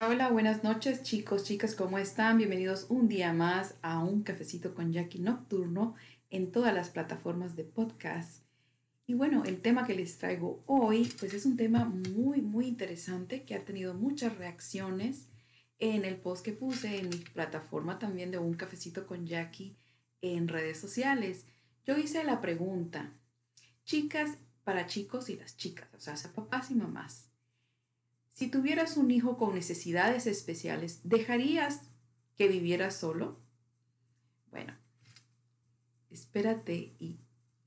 Hola, 0.00 0.30
buenas 0.30 0.62
noches 0.62 1.02
chicos, 1.02 1.42
chicas, 1.42 1.74
¿cómo 1.74 1.98
están? 1.98 2.38
Bienvenidos 2.38 2.86
un 2.88 3.08
día 3.08 3.32
más 3.32 3.74
a 3.82 3.98
un 3.98 4.22
cafecito 4.22 4.72
con 4.72 4.92
Jackie 4.92 5.18
Nocturno 5.18 5.96
en 6.30 6.52
todas 6.52 6.72
las 6.72 6.90
plataformas 6.90 7.56
de 7.56 7.64
podcast. 7.64 8.44
Y 9.08 9.14
bueno, 9.14 9.42
el 9.44 9.60
tema 9.60 9.84
que 9.84 9.96
les 9.96 10.16
traigo 10.16 10.62
hoy, 10.66 11.12
pues 11.18 11.34
es 11.34 11.44
un 11.46 11.56
tema 11.56 11.84
muy, 11.84 12.40
muy 12.42 12.68
interesante 12.68 13.42
que 13.42 13.56
ha 13.56 13.64
tenido 13.64 13.92
muchas 13.92 14.38
reacciones 14.38 15.26
en 15.80 16.04
el 16.04 16.16
post 16.16 16.44
que 16.44 16.52
puse 16.52 17.00
en 17.00 17.08
mi 17.08 17.16
plataforma 17.16 17.98
también 17.98 18.30
de 18.30 18.38
un 18.38 18.54
cafecito 18.54 19.04
con 19.04 19.26
Jackie 19.26 19.76
en 20.22 20.46
redes 20.46 20.78
sociales. 20.78 21.44
Yo 21.84 21.98
hice 21.98 22.22
la 22.22 22.40
pregunta, 22.40 23.14
chicas 23.84 24.38
para 24.62 24.86
chicos 24.86 25.28
y 25.28 25.34
las 25.34 25.56
chicas, 25.56 25.88
o 25.92 25.98
sea, 25.98 26.14
papás 26.32 26.70
y 26.70 26.76
mamás. 26.76 27.27
Si 28.38 28.46
tuvieras 28.46 28.96
un 28.96 29.10
hijo 29.10 29.36
con 29.36 29.56
necesidades 29.56 30.28
especiales, 30.28 31.00
¿dejarías 31.02 31.90
que 32.36 32.46
viviera 32.46 32.92
solo? 32.92 33.40
Bueno, 34.52 34.74
espérate 36.08 36.94
y 37.00 37.18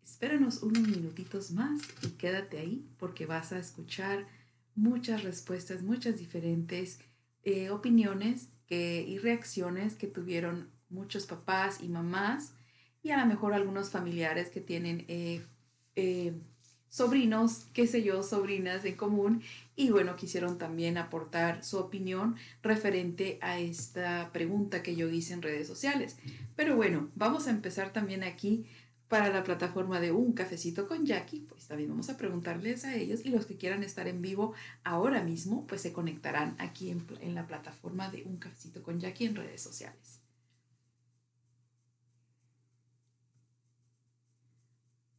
espéranos 0.02 0.64
unos 0.64 0.88
minutitos 0.88 1.52
más 1.52 1.82
y 2.04 2.12
quédate 2.12 2.58
ahí 2.58 2.90
porque 2.98 3.26
vas 3.26 3.52
a 3.52 3.60
escuchar 3.60 4.26
muchas 4.74 5.24
respuestas, 5.24 5.82
muchas 5.82 6.18
diferentes 6.18 7.02
eh, 7.44 7.70
opiniones 7.70 8.48
y 8.70 9.18
reacciones 9.18 9.96
que 9.96 10.08
tuvieron 10.08 10.72
muchos 10.88 11.26
papás 11.26 11.82
y 11.82 11.90
mamás 11.90 12.54
y 13.04 13.10
a 13.10 13.18
lo 13.18 13.26
mejor 13.26 13.54
algunos 13.54 13.90
familiares 13.90 14.50
que 14.50 14.62
tienen 14.62 15.04
eh, 15.10 15.46
eh, 15.98 16.32
sobrinos, 16.88 17.66
qué 17.74 17.88
sé 17.88 18.04
yo, 18.04 18.22
sobrinas 18.22 18.86
en 18.86 18.96
común 18.96 19.42
y 19.82 19.90
bueno, 19.90 20.16
quisieron 20.16 20.60
también 20.60 20.98
aportar 20.98 21.64
su 21.64 21.78
opinión 21.78 22.36
referente 22.62 23.40
a 23.42 23.58
esta 23.58 24.30
pregunta 24.32 24.84
que 24.84 24.96
yo 24.96 25.10
hice 25.10 25.34
en 25.34 25.42
redes 25.42 25.68
sociales. 25.68 26.18
Pero 26.56 26.76
bueno, 26.76 27.10
vamos 27.16 27.48
a 27.48 27.50
empezar 27.50 27.92
también 27.92 28.24
aquí 28.24 28.68
para 29.08 29.30
la 29.30 29.44
plataforma 29.44 30.00
de 30.00 30.12
Un 30.12 30.34
Cafecito 30.34 30.88
con 30.88 31.06
Jackie, 31.06 31.46
pues 31.50 31.68
también 31.68 31.90
vamos 31.90 32.10
a 32.10 32.16
preguntarles 32.16 32.86
a 32.86 32.96
ellos 32.96 33.26
y 33.26 33.30
los 33.30 33.46
que 33.46 33.58
quieran 33.58 33.84
estar 33.84 34.08
en 34.08 34.22
vivo 34.22 34.54
ahora 34.84 35.24
mismo, 35.24 35.66
pues 35.68 35.82
se 35.82 35.92
conectarán 35.92 36.56
aquí 36.60 36.92
en, 36.92 37.06
en 37.20 37.36
la 37.36 37.48
plataforma 37.48 38.10
de 38.10 38.24
Un 38.24 38.38
Cafecito 38.38 38.84
con 38.84 39.00
Jackie 39.00 39.26
en 39.26 39.36
redes 39.36 39.62
sociales. 39.62 40.22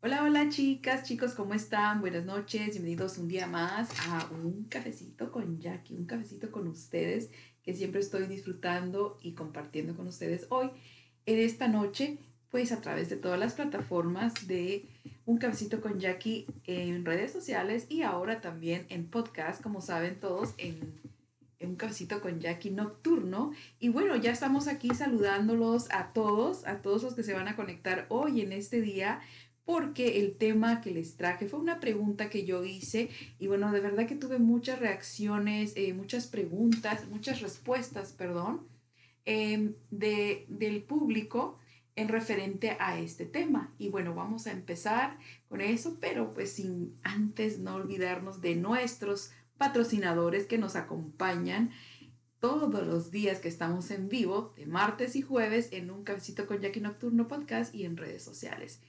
Hola, 0.04 0.24
hola 0.24 0.48
chicas, 0.48 1.04
chicos, 1.04 1.32
¿cómo 1.32 1.54
están? 1.54 2.00
Buenas 2.00 2.24
noches, 2.24 2.70
bienvenidos 2.70 3.18
un 3.18 3.28
día 3.28 3.46
más 3.46 3.88
a 4.08 4.28
un 4.32 4.64
cafecito 4.64 5.30
con 5.30 5.60
Jackie, 5.60 5.94
un 5.94 6.06
cafecito 6.06 6.50
con 6.50 6.66
ustedes 6.66 7.30
que 7.62 7.72
siempre 7.72 8.00
estoy 8.00 8.26
disfrutando 8.26 9.16
y 9.22 9.34
compartiendo 9.34 9.94
con 9.94 10.08
ustedes 10.08 10.46
hoy 10.48 10.70
en 11.24 11.38
esta 11.38 11.68
noche, 11.68 12.18
pues 12.50 12.72
a 12.72 12.80
través 12.80 13.10
de 13.10 13.16
todas 13.16 13.38
las 13.38 13.54
plataformas 13.54 14.48
de 14.48 14.88
un 15.24 15.38
cafecito 15.38 15.80
con 15.80 16.00
Jackie 16.00 16.48
en 16.64 17.04
redes 17.04 17.30
sociales 17.30 17.86
y 17.88 18.02
ahora 18.02 18.40
también 18.40 18.86
en 18.88 19.06
podcast, 19.08 19.62
como 19.62 19.80
saben 19.80 20.18
todos, 20.18 20.54
en, 20.58 21.00
en 21.60 21.68
un 21.70 21.76
cafecito 21.76 22.20
con 22.20 22.40
Jackie 22.40 22.70
nocturno. 22.70 23.52
Y 23.78 23.90
bueno, 23.90 24.16
ya 24.16 24.32
estamos 24.32 24.66
aquí 24.66 24.88
saludándolos 24.96 25.88
a 25.92 26.12
todos, 26.12 26.66
a 26.66 26.82
todos 26.82 27.04
los 27.04 27.14
que 27.14 27.22
se 27.22 27.34
van 27.34 27.46
a 27.46 27.54
conectar 27.54 28.06
hoy 28.08 28.40
en 28.40 28.50
este 28.50 28.80
día 28.80 29.20
porque 29.64 30.20
el 30.20 30.36
tema 30.36 30.80
que 30.80 30.90
les 30.90 31.16
traje 31.16 31.46
fue 31.46 31.60
una 31.60 31.80
pregunta 31.80 32.28
que 32.28 32.44
yo 32.44 32.64
hice 32.64 33.10
y 33.38 33.46
bueno, 33.46 33.70
de 33.72 33.80
verdad 33.80 34.06
que 34.06 34.16
tuve 34.16 34.38
muchas 34.38 34.80
reacciones, 34.80 35.72
eh, 35.76 35.94
muchas 35.94 36.26
preguntas, 36.26 37.08
muchas 37.08 37.40
respuestas, 37.40 38.12
perdón, 38.12 38.66
em, 39.24 39.74
de, 39.90 40.46
del 40.48 40.82
público 40.82 41.58
en 41.94 42.08
referente 42.08 42.76
a 42.80 42.98
este 42.98 43.26
tema. 43.26 43.72
Y 43.78 43.88
bueno, 43.88 44.14
vamos 44.14 44.46
a 44.46 44.52
empezar 44.52 45.18
con 45.48 45.60
eso, 45.60 45.98
pero 46.00 46.32
pues 46.32 46.52
sin 46.52 46.98
antes 47.02 47.58
no 47.58 47.76
olvidarnos 47.76 48.40
de 48.40 48.56
nuestros 48.56 49.30
patrocinadores 49.58 50.46
que 50.46 50.58
nos 50.58 50.74
acompañan 50.74 51.70
todos 52.40 52.84
los 52.84 53.12
días 53.12 53.38
que 53.38 53.46
estamos 53.46 53.92
en 53.92 54.08
vivo, 54.08 54.52
de 54.56 54.66
martes 54.66 55.14
y 55.14 55.22
jueves, 55.22 55.68
en 55.70 55.92
un 55.92 56.02
cafecito 56.02 56.48
con 56.48 56.60
Jackie 56.60 56.80
Nocturno 56.80 57.28
podcast 57.28 57.72
y 57.72 57.84
en 57.84 57.96
redes 57.96 58.24
sociales. 58.24 58.80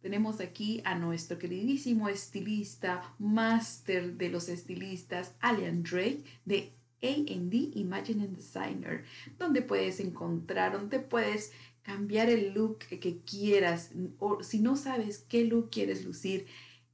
Tenemos 0.00 0.40
aquí 0.40 0.80
a 0.84 0.94
nuestro 0.94 1.38
queridísimo 1.38 2.08
estilista, 2.08 3.14
máster 3.18 4.16
de 4.16 4.30
los 4.30 4.48
estilistas, 4.48 5.34
Alian 5.40 5.82
Drake, 5.82 6.24
de 6.44 6.72
AD 7.02 7.52
Imagine 7.74 8.28
Designer, 8.28 9.04
donde 9.38 9.62
puedes 9.62 10.00
encontrar, 10.00 10.72
donde 10.72 11.00
puedes 11.00 11.52
cambiar 11.82 12.30
el 12.30 12.52
look 12.52 12.78
que 12.78 13.20
quieras, 13.20 13.92
o 14.18 14.42
si 14.42 14.60
no 14.60 14.76
sabes 14.76 15.18
qué 15.28 15.44
look 15.44 15.70
quieres 15.70 16.04
lucir 16.04 16.46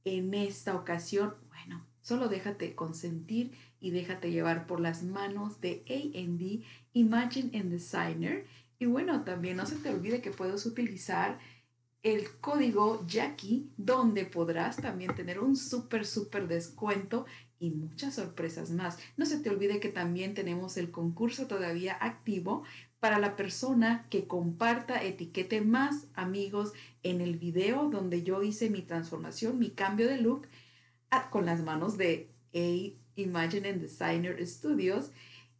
en 0.03 0.33
esta 0.33 0.75
ocasión, 0.75 1.35
bueno, 1.49 1.85
solo 2.01 2.27
déjate 2.29 2.75
consentir 2.75 3.51
y 3.79 3.91
déjate 3.91 4.31
llevar 4.31 4.67
por 4.67 4.79
las 4.79 5.03
manos 5.03 5.61
de 5.61 5.83
AD 5.87 6.65
Imagine 6.93 7.63
Designer. 7.63 8.45
Y 8.79 8.85
bueno, 8.85 9.23
también 9.23 9.57
no 9.57 9.65
se 9.65 9.75
te 9.75 9.89
olvide 9.89 10.21
que 10.21 10.31
puedes 10.31 10.65
utilizar 10.65 11.39
el 12.03 12.39
código 12.39 13.05
Jackie, 13.07 13.69
donde 13.77 14.25
podrás 14.25 14.77
también 14.77 15.15
tener 15.15 15.39
un 15.39 15.55
súper, 15.55 16.05
súper 16.05 16.47
descuento 16.47 17.25
y 17.59 17.71
muchas 17.71 18.15
sorpresas 18.15 18.69
más. 18.69 18.97
No 19.17 19.25
se 19.25 19.39
te 19.39 19.49
olvide 19.49 19.79
que 19.79 19.89
también 19.89 20.33
tenemos 20.33 20.77
el 20.77 20.91
concurso 20.91 21.47
todavía 21.47 21.97
activo 21.99 22.63
para 22.99 23.19
la 23.19 23.35
persona 23.35 24.07
que 24.09 24.27
comparta, 24.27 25.03
etiquete 25.03 25.61
más 25.61 26.07
amigos 26.13 26.73
en 27.03 27.21
el 27.21 27.37
video 27.37 27.89
donde 27.89 28.23
yo 28.23 28.41
hice 28.41 28.69
mi 28.69 28.81
transformación, 28.81 29.59
mi 29.59 29.71
cambio 29.71 30.07
de 30.07 30.17
look 30.17 30.47
con 31.29 31.45
las 31.45 31.63
manos 31.63 31.97
de 31.97 32.29
A 32.53 32.97
Imagine 33.15 33.69
and 33.69 33.81
Designer 33.81 34.45
Studios 34.45 35.11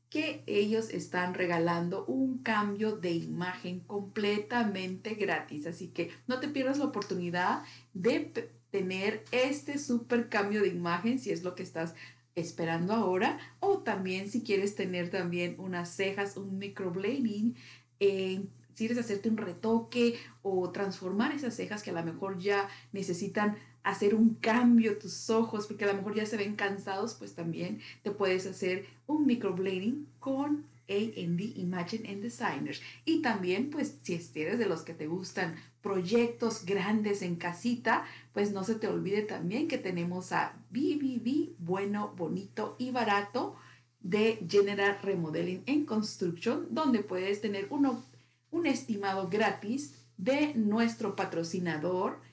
que 0.10 0.44
ellos 0.48 0.90
están 0.90 1.34
regalando 1.34 2.06
un 2.06 2.40
cambio 2.40 2.96
de 2.96 3.12
imagen 3.12 3.82
completamente 3.82 5.16
gratis. 5.16 5.68
Así 5.68 5.90
que 5.90 6.12
no 6.28 6.40
te 6.40 6.48
pierdas 6.48 6.78
la 6.78 6.86
oportunidad 6.86 7.64
de 7.94 8.52
tener 8.72 9.24
este 9.32 9.78
super 9.78 10.30
cambio 10.30 10.62
de 10.62 10.70
imagen 10.70 11.20
si 11.20 11.32
es 11.32 11.44
lo 11.44 11.56
que 11.56 11.64
estás 11.64 11.96
esperando 12.36 12.94
ahora 12.94 13.40
o 13.60 13.80
también 13.80 14.30
si 14.30 14.44
quieres 14.44 14.76
tener 14.76 15.10
también 15.10 15.56
unas 15.58 15.90
cejas, 15.90 16.38
un 16.38 16.60
microblading, 16.60 17.56
si 18.00 18.50
quieres 18.76 19.00
hacerte 19.00 19.30
un 19.30 19.38
retoque 19.38 20.20
o 20.44 20.70
transformar 20.70 21.34
esas 21.34 21.56
cejas 21.56 21.82
que 21.82 21.90
a 21.90 21.94
lo 21.94 22.04
mejor 22.04 22.38
ya 22.38 22.70
necesitan 22.92 23.58
hacer 23.88 24.16
un 24.16 24.36
cambio 24.36 24.98
tus 24.98 25.30
ojos, 25.30 25.66
porque 25.66 25.86
a 25.86 25.88
lo 25.88 25.94
mejor 25.94 26.14
ya 26.14 26.26
se 26.26 26.36
ven 26.36 26.56
cansados, 26.56 27.14
pues 27.14 27.36
también 27.36 27.80
te 28.04 28.12
puedes 28.12 28.46
hacer 28.46 28.86
un 29.08 29.26
microblading 29.26 30.08
con 30.20 30.66
AD 30.90 31.40
Imagine 31.56 32.10
and 32.10 32.22
Designers. 32.22 32.82
Y 33.06 33.22
también, 33.22 33.70
pues, 33.70 33.96
si 34.04 34.20
eres 34.36 34.60
de 34.60 34.66
los 34.66 34.82
que 34.82 34.94
te 34.94 35.08
gustan 35.08 35.56
proyectos 35.82 36.66
grandes 36.66 37.22
en 37.22 37.38
casita, 37.38 38.06
pues 38.34 38.52
no 38.52 38.66
se 38.66 38.76
te 38.76 38.90
olvide 38.90 39.22
también 39.22 39.70
que 39.70 39.78
tenemos 39.78 40.34
a 40.34 40.54
BBB, 40.70 41.56
bueno, 41.58 42.14
bonito 42.18 42.76
y 42.80 42.92
barato 42.92 43.56
de 44.02 44.46
General 44.50 45.00
Remodeling 45.02 45.64
and 45.66 45.86
Construction, 45.86 46.68
donde 46.72 47.00
puedes 47.00 47.40
tener 47.40 47.68
uno, 47.70 48.04
un 48.52 48.66
estimado 48.66 49.30
gratis 49.30 49.96
de 50.18 50.54
nuestro 50.56 51.16
patrocinador 51.16 52.27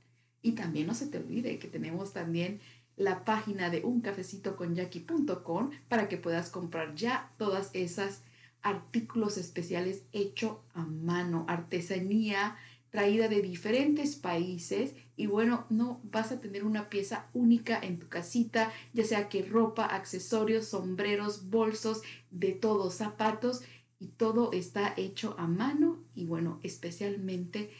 Y 0.41 0.53
también 0.53 0.87
no 0.87 0.95
se 0.95 1.05
te 1.05 1.19
olvide 1.19 1.59
que 1.59 1.67
tenemos 1.67 2.13
también 2.13 2.61
la 2.97 3.23
página 3.23 3.69
de 3.69 3.85
uncafecitoconyaki.com 3.85 5.71
para 5.87 6.09
que 6.09 6.17
puedas 6.17 6.49
comprar 6.49 6.95
ya 6.95 7.31
todas 7.37 7.69
esas 7.73 8.23
artículos 8.61 9.37
especiales 9.37 10.03
hecho 10.11 10.63
a 10.73 10.83
mano, 10.85 11.45
artesanía 11.47 12.57
traída 12.89 13.27
de 13.27 13.41
diferentes 13.41 14.15
países. 14.15 14.95
Y 15.15 15.27
bueno, 15.27 15.65
no 15.69 16.01
vas 16.03 16.31
a 16.31 16.39
tener 16.39 16.63
una 16.65 16.89
pieza 16.89 17.27
única 17.33 17.79
en 17.79 17.99
tu 17.99 18.07
casita, 18.07 18.71
ya 18.93 19.03
sea 19.03 19.29
que 19.29 19.43
ropa, 19.43 19.85
accesorios, 19.85 20.67
sombreros, 20.67 21.49
bolsos, 21.49 22.01
de 22.31 22.51
todos, 22.51 22.95
zapatos 22.95 23.61
y 23.99 24.07
todo 24.07 24.51
está 24.51 24.93
hecho 24.97 25.35
a 25.37 25.47
mano. 25.47 26.03
Y 26.15 26.25
bueno, 26.25 26.59
especialmente 26.63 27.71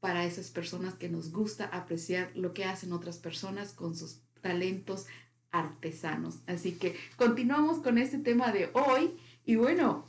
para 0.00 0.24
esas 0.26 0.50
personas 0.50 0.94
que 0.94 1.08
nos 1.08 1.32
gusta 1.32 1.66
apreciar 1.66 2.30
lo 2.34 2.52
que 2.52 2.64
hacen 2.64 2.92
otras 2.92 3.18
personas 3.18 3.72
con 3.72 3.96
sus 3.96 4.23
talentos 4.44 5.06
artesanos. 5.50 6.40
Así 6.46 6.72
que 6.72 6.94
continuamos 7.16 7.78
con 7.78 7.96
este 7.96 8.18
tema 8.18 8.52
de 8.52 8.68
hoy 8.74 9.16
y 9.46 9.56
bueno, 9.56 10.06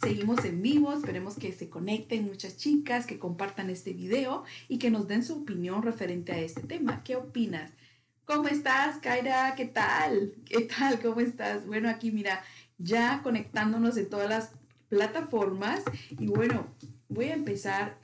seguimos 0.00 0.42
en 0.46 0.62
vivo, 0.62 0.94
esperemos 0.94 1.36
que 1.36 1.52
se 1.52 1.68
conecten 1.68 2.24
muchas 2.24 2.56
chicas, 2.56 3.04
que 3.06 3.18
compartan 3.18 3.68
este 3.68 3.92
video 3.92 4.44
y 4.68 4.78
que 4.78 4.90
nos 4.90 5.06
den 5.06 5.22
su 5.22 5.42
opinión 5.42 5.82
referente 5.82 6.32
a 6.32 6.38
este 6.38 6.62
tema. 6.62 7.02
¿Qué 7.04 7.16
opinas? 7.16 7.70
¿Cómo 8.24 8.48
estás, 8.48 8.96
Kaira? 8.98 9.54
¿Qué 9.54 9.66
tal? 9.66 10.32
¿Qué 10.46 10.62
tal? 10.62 10.98
¿Cómo 11.00 11.20
estás? 11.20 11.66
Bueno, 11.66 11.90
aquí 11.90 12.10
mira, 12.10 12.42
ya 12.78 13.20
conectándonos 13.22 13.98
en 13.98 14.08
todas 14.08 14.30
las 14.30 14.52
plataformas 14.88 15.82
y 16.18 16.28
bueno, 16.28 16.74
voy 17.10 17.26
a 17.26 17.34
empezar 17.34 17.98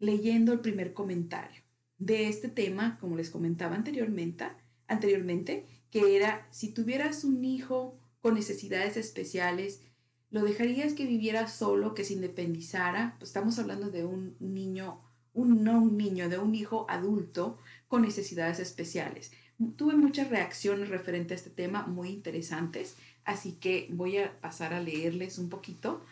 leyendo 0.00 0.52
el 0.52 0.60
primer 0.60 0.92
comentario 0.92 1.62
de 1.96 2.28
este 2.28 2.48
tema, 2.48 2.98
como 3.00 3.16
les 3.16 3.30
comentaba 3.30 3.74
anteriormente, 3.74 4.46
anteriormente, 4.88 5.66
que 5.90 6.16
era, 6.16 6.46
si 6.50 6.72
tuvieras 6.72 7.24
un 7.24 7.44
hijo 7.44 7.98
con 8.20 8.34
necesidades 8.34 8.96
especiales, 8.96 9.82
¿lo 10.30 10.42
dejarías 10.42 10.92
que 10.92 11.06
viviera 11.06 11.48
solo, 11.48 11.94
que 11.94 12.04
se 12.04 12.14
independizara? 12.14 13.14
Pues 13.18 13.30
estamos 13.30 13.58
hablando 13.58 13.90
de 13.90 14.04
un 14.04 14.36
niño, 14.40 15.00
un, 15.32 15.62
no 15.62 15.80
un 15.80 15.96
niño, 15.96 16.28
de 16.28 16.38
un 16.38 16.54
hijo 16.54 16.86
adulto 16.88 17.58
con 17.86 18.02
necesidades 18.02 18.58
especiales. 18.58 19.32
Tuve 19.76 19.96
muchas 19.96 20.30
reacciones 20.30 20.88
referente 20.88 21.34
a 21.34 21.36
este 21.36 21.50
tema 21.50 21.86
muy 21.86 22.10
interesantes, 22.10 22.96
así 23.24 23.52
que 23.52 23.88
voy 23.90 24.18
a 24.18 24.40
pasar 24.40 24.72
a 24.72 24.80
leerles 24.80 25.38
un 25.38 25.48
poquito 25.48 26.04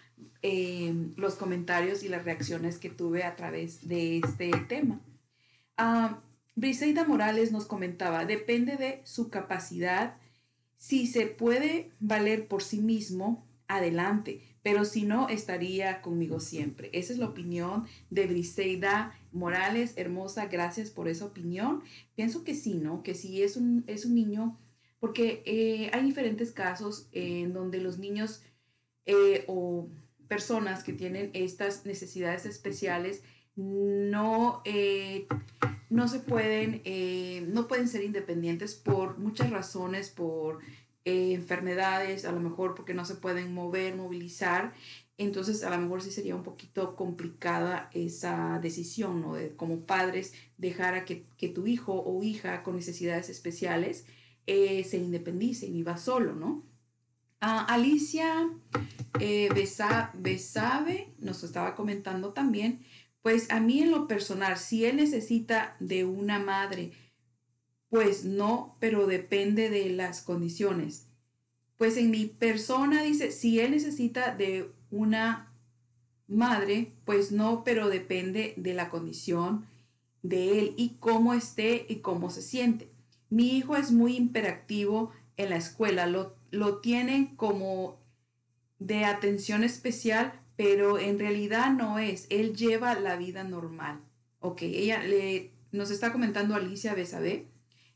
eh, 0.43 0.93
los 1.17 1.35
comentarios 1.35 2.03
y 2.03 2.09
las 2.09 2.25
reacciones 2.25 2.79
que 2.79 2.91
tuve 2.91 3.25
a 3.25 3.37
través 3.37 3.87
de 3.87 4.19
este 4.19 4.51
tema. 4.69 5.01
Uh, 5.79 6.17
Briseida 6.57 7.05
Morales 7.05 7.53
nos 7.53 7.67
comentaba, 7.67 8.25
depende 8.25 8.77
de 8.77 9.03
su 9.05 9.29
capacidad. 9.29 10.17
Si 10.79 11.07
se 11.07 11.27
puede 11.27 11.93
valer 12.01 12.49
por 12.49 12.63
sí 12.63 12.81
mismo, 12.81 13.47
adelante, 13.69 14.41
pero 14.63 14.87
si 14.87 15.05
no, 15.05 15.29
estaría 15.29 16.01
conmigo 16.01 16.41
siempre. 16.41 16.89
Esa 16.95 17.13
es 17.13 17.19
la 17.19 17.29
opinión 17.29 17.85
de 18.09 18.27
Briseida 18.27 19.13
Morales. 19.33 19.93
Hermosa, 19.97 20.47
gracias 20.47 20.91
por 20.91 21.09
esa 21.09 21.27
opinión. 21.27 21.83
Pienso 22.15 22.43
que 22.43 22.55
sí, 22.55 22.75
¿no? 22.75 23.03
Que 23.03 23.15
sí 23.15 23.43
es 23.43 23.59
un, 23.59 23.85
es 23.87 24.07
un 24.07 24.15
niño, 24.15 24.59
porque 24.99 25.43
eh, 25.45 25.91
hay 25.93 26.05
diferentes 26.05 26.53
casos 26.53 27.09
en 27.13 27.53
donde 27.53 27.81
los 27.81 27.99
niños 27.99 28.43
eh, 29.05 29.45
o 29.47 29.91
personas 30.27 30.83
que 30.83 30.95
tienen 30.95 31.31
estas 31.35 31.85
necesidades 31.85 32.47
especiales 32.47 33.23
no, 33.57 34.61
eh, 34.65 35.27
no 35.89 36.09
se 36.09 36.21
pueden, 36.21 36.83
eh, 36.85 37.45
no 37.49 37.67
pueden 37.67 37.89
ser 37.89 38.05
independientes 38.05 38.75
por 38.75 39.19
muchas 39.19 39.51
razones, 39.51 40.11
por 40.11 40.61
eh, 41.05 41.33
enfermedades, 41.33 42.25
a 42.27 42.33
lo 42.33 42.41
mejor 42.41 42.75
porque 42.75 42.95
no 42.95 43.05
se 43.05 43.15
pueden 43.15 43.55
mover, 43.55 43.97
movilizar. 43.97 44.75
Entonces, 45.19 45.65
a 45.65 45.71
lo 45.71 45.79
mejor 45.79 46.03
sí 46.03 46.11
sería 46.11 46.37
un 46.37 46.43
poquito 46.43 46.95
complicada 46.95 47.89
esa 47.95 48.61
decisión, 48.61 49.23
¿no? 49.23 49.35
De 49.35 49.57
como 49.57 49.87
padres 49.87 50.35
dejar 50.59 50.95
a 50.95 51.05
que, 51.07 51.25
tu 51.55 51.67
hijo 51.67 51.95
o 51.95 52.23
hija 52.23 52.63
con 52.63 52.77
necesidades 52.77 53.31
especiales 53.31 54.05
se 54.47 54.97
independice 54.97 55.67
y 55.67 55.73
viva 55.73 55.97
solo, 55.97 56.35
¿no? 56.35 56.63
Ah, 57.41 57.67
Alicia 57.69 58.49
eh, 59.21 59.49
Besabe 60.15 61.15
nos 61.19 61.43
estaba 61.45 61.75
comentando 61.75 62.33
también, 62.33 62.85
pues 63.27 63.51
a 63.51 63.59
mí 63.59 63.83
en 63.83 63.91
lo 63.91 64.07
personal, 64.07 64.57
si 64.57 64.85
él 64.85 64.99
necesita 64.99 65.75
de 65.81 66.05
una 66.05 66.39
madre, 66.39 66.93
pues 67.89 68.25
no, 68.25 68.77
pero 68.79 69.09
depende 69.09 69.69
de 69.69 69.91
las 69.91 70.23
condiciones. 70.23 71.09
Pues 71.77 71.97
en 71.97 72.13
mi 72.13 72.27
persona 72.27 73.03
dice, 73.03 73.33
si 73.33 73.59
él 73.59 73.73
necesita 73.73 74.33
de 74.33 74.71
una 74.93 75.53
madre, 76.29 76.93
pues 77.05 77.33
no, 77.33 77.65
pero 77.65 77.89
depende 77.89 78.55
de 78.59 78.75
la 78.75 78.91
condición 78.91 79.67
de 80.23 80.61
él 80.61 80.75
y 80.77 80.91
cómo 81.01 81.35
esté 81.35 81.85
y 81.89 81.97
cómo 81.97 82.31
se 82.31 82.43
siente. 82.43 82.93
Mi 83.29 83.57
hijo 83.57 83.77
es 83.77 83.91
muy 83.91 84.15
imperactivo 84.15 85.11
en 85.37 85.51
la 85.51 85.57
escuela, 85.57 86.07
lo 86.07 86.37
lo 86.53 86.79
tienen 86.79 87.35
como 87.35 87.99
de 88.79 89.05
atención 89.05 89.65
especial, 89.65 90.41
pero 90.57 90.99
en 90.99 91.19
realidad 91.19 91.71
no 91.73 91.99
es. 91.99 92.27
Él 92.31 92.57
lleva 92.57 92.99
la 92.99 93.17
vida 93.17 93.45
normal. 93.45 94.01
Ok, 94.41 94.63
ella 94.63 95.03
le, 95.03 95.53
nos 95.73 95.91
está 95.91 96.13
comentando 96.13 96.55
Alicia 96.55 96.95
Besabé. 96.95 97.47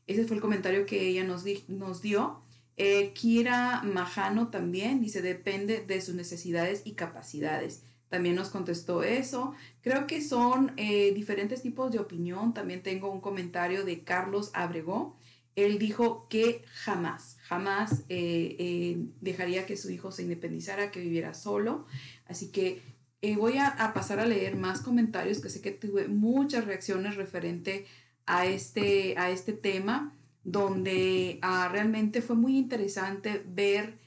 Ese 0.07 0.25
fue 0.25 0.35
el 0.35 0.41
comentario 0.41 0.85
que 0.85 1.07
ella 1.07 1.23
nos, 1.23 1.43
nos 1.67 2.01
dio. 2.01 2.41
Eh, 2.77 3.11
Kira 3.13 3.81
Majano 3.83 4.49
también 4.49 5.01
dice, 5.01 5.21
depende 5.21 5.83
de 5.85 6.01
sus 6.01 6.15
necesidades 6.15 6.81
y 6.85 6.93
capacidades. 6.93 7.83
También 8.09 8.35
nos 8.35 8.49
contestó 8.49 9.03
eso. 9.03 9.53
Creo 9.81 10.05
que 10.05 10.21
son 10.21 10.73
eh, 10.75 11.13
diferentes 11.13 11.61
tipos 11.61 11.91
de 11.91 11.99
opinión. 11.99 12.53
También 12.53 12.83
tengo 12.83 13.09
un 13.09 13.21
comentario 13.21 13.85
de 13.85 14.03
Carlos 14.03 14.51
Abregó. 14.53 15.15
Él 15.55 15.79
dijo 15.79 16.27
que 16.29 16.63
jamás, 16.73 17.37
jamás 17.43 18.03
eh, 18.09 18.55
eh, 18.59 19.05
dejaría 19.19 19.65
que 19.65 19.77
su 19.77 19.89
hijo 19.89 20.11
se 20.11 20.23
independizara, 20.23 20.91
que 20.91 20.99
viviera 20.99 21.33
solo. 21.33 21.85
Así 22.31 22.51
que 22.51 22.81
eh, 23.21 23.35
voy 23.35 23.57
a, 23.57 23.91
pasar 23.93 24.19
a 24.19 24.25
leer 24.25 24.55
más 24.55 24.81
comentarios, 24.81 25.39
que 25.39 25.49
sé 25.49 25.61
que 25.61 25.71
tuve 25.71 26.07
muchas 26.07 26.65
reacciones 26.65 27.15
referente 27.15 27.85
a 28.25 28.47
este, 28.47 29.15
a 29.17 29.29
este 29.29 29.53
tema, 29.53 30.15
donde 30.43 31.37
ah, 31.43 31.69
realmente 31.71 32.21
fue 32.23 32.35
muy 32.35 32.57
interesante 32.57 33.43
ver 33.45 33.99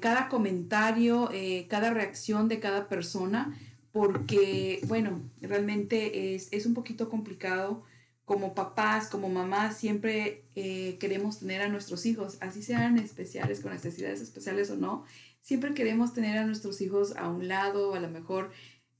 cada 0.00 0.28
comentario, 0.28 1.30
cada 1.68 1.90
reacción 1.92 2.46
de 2.46 2.60
cada 2.60 2.88
persona, 2.88 3.58
porque, 3.94 4.80
bueno, 4.88 5.22
realmente 5.40 6.34
es, 6.34 6.52
es 6.52 6.66
un 6.66 6.74
poquito 6.74 7.08
complicado. 7.08 7.84
Como 8.24 8.52
papás, 8.52 9.06
como 9.08 9.28
mamás, 9.28 9.76
siempre 9.76 10.46
eh, 10.56 10.96
queremos 10.98 11.38
tener 11.38 11.62
a 11.62 11.68
nuestros 11.68 12.04
hijos, 12.04 12.38
así 12.40 12.60
sean 12.60 12.98
especiales, 12.98 13.60
con 13.60 13.72
necesidades 13.72 14.20
especiales 14.20 14.68
o 14.70 14.76
no, 14.76 15.04
siempre 15.44 15.74
queremos 15.74 16.14
tener 16.14 16.38
a 16.38 16.46
nuestros 16.46 16.80
hijos 16.80 17.14
a 17.16 17.28
un 17.28 17.48
lado, 17.48 17.94
a 17.94 18.00
lo 18.00 18.08
mejor 18.08 18.50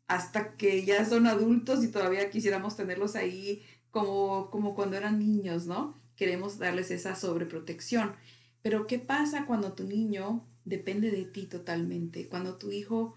hasta 0.06 0.56
que 0.56 0.84
ya 0.84 1.04
son 1.06 1.26
adultos 1.26 1.82
y 1.82 1.88
todavía 1.88 2.28
quisiéramos 2.28 2.76
tenerlos 2.76 3.16
ahí 3.16 3.62
como, 3.90 4.50
como 4.50 4.74
cuando 4.74 4.96
eran 4.96 5.18
niños, 5.18 5.66
¿no? 5.66 5.94
Queremos 6.16 6.58
darles 6.58 6.90
esa 6.90 7.16
sobreprotección. 7.16 8.12
Pero 8.60 8.86
¿qué 8.86 8.98
pasa 8.98 9.46
cuando 9.46 9.72
tu 9.72 9.84
niño 9.84 10.46
depende 10.66 11.10
de 11.10 11.24
ti 11.24 11.46
totalmente? 11.46 12.28
Cuando 12.28 12.58
tu 12.58 12.70
hijo 12.70 13.14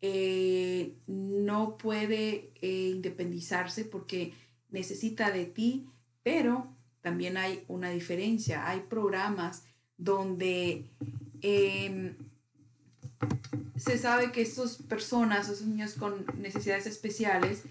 eh, 0.00 0.96
no 1.06 1.76
puede 1.76 2.50
eh, 2.62 2.88
independizarse 2.94 3.84
porque 3.84 4.32
necesita 4.70 5.30
de 5.30 5.44
ti, 5.44 5.86
pero 6.22 6.74
también 7.02 7.36
hay 7.36 7.62
una 7.68 7.90
diferencia. 7.90 8.66
Hay 8.66 8.80
programas 8.88 9.64
donde 9.98 10.86
em, 11.42 12.16
se 13.76 13.98
sabe 13.98 14.32
que 14.32 14.42
estas 14.42 14.76
personas, 14.76 15.48
esos 15.48 15.66
niños 15.66 15.94
con 15.94 16.26
necesidades 16.38 16.86
especiales, 16.86 17.62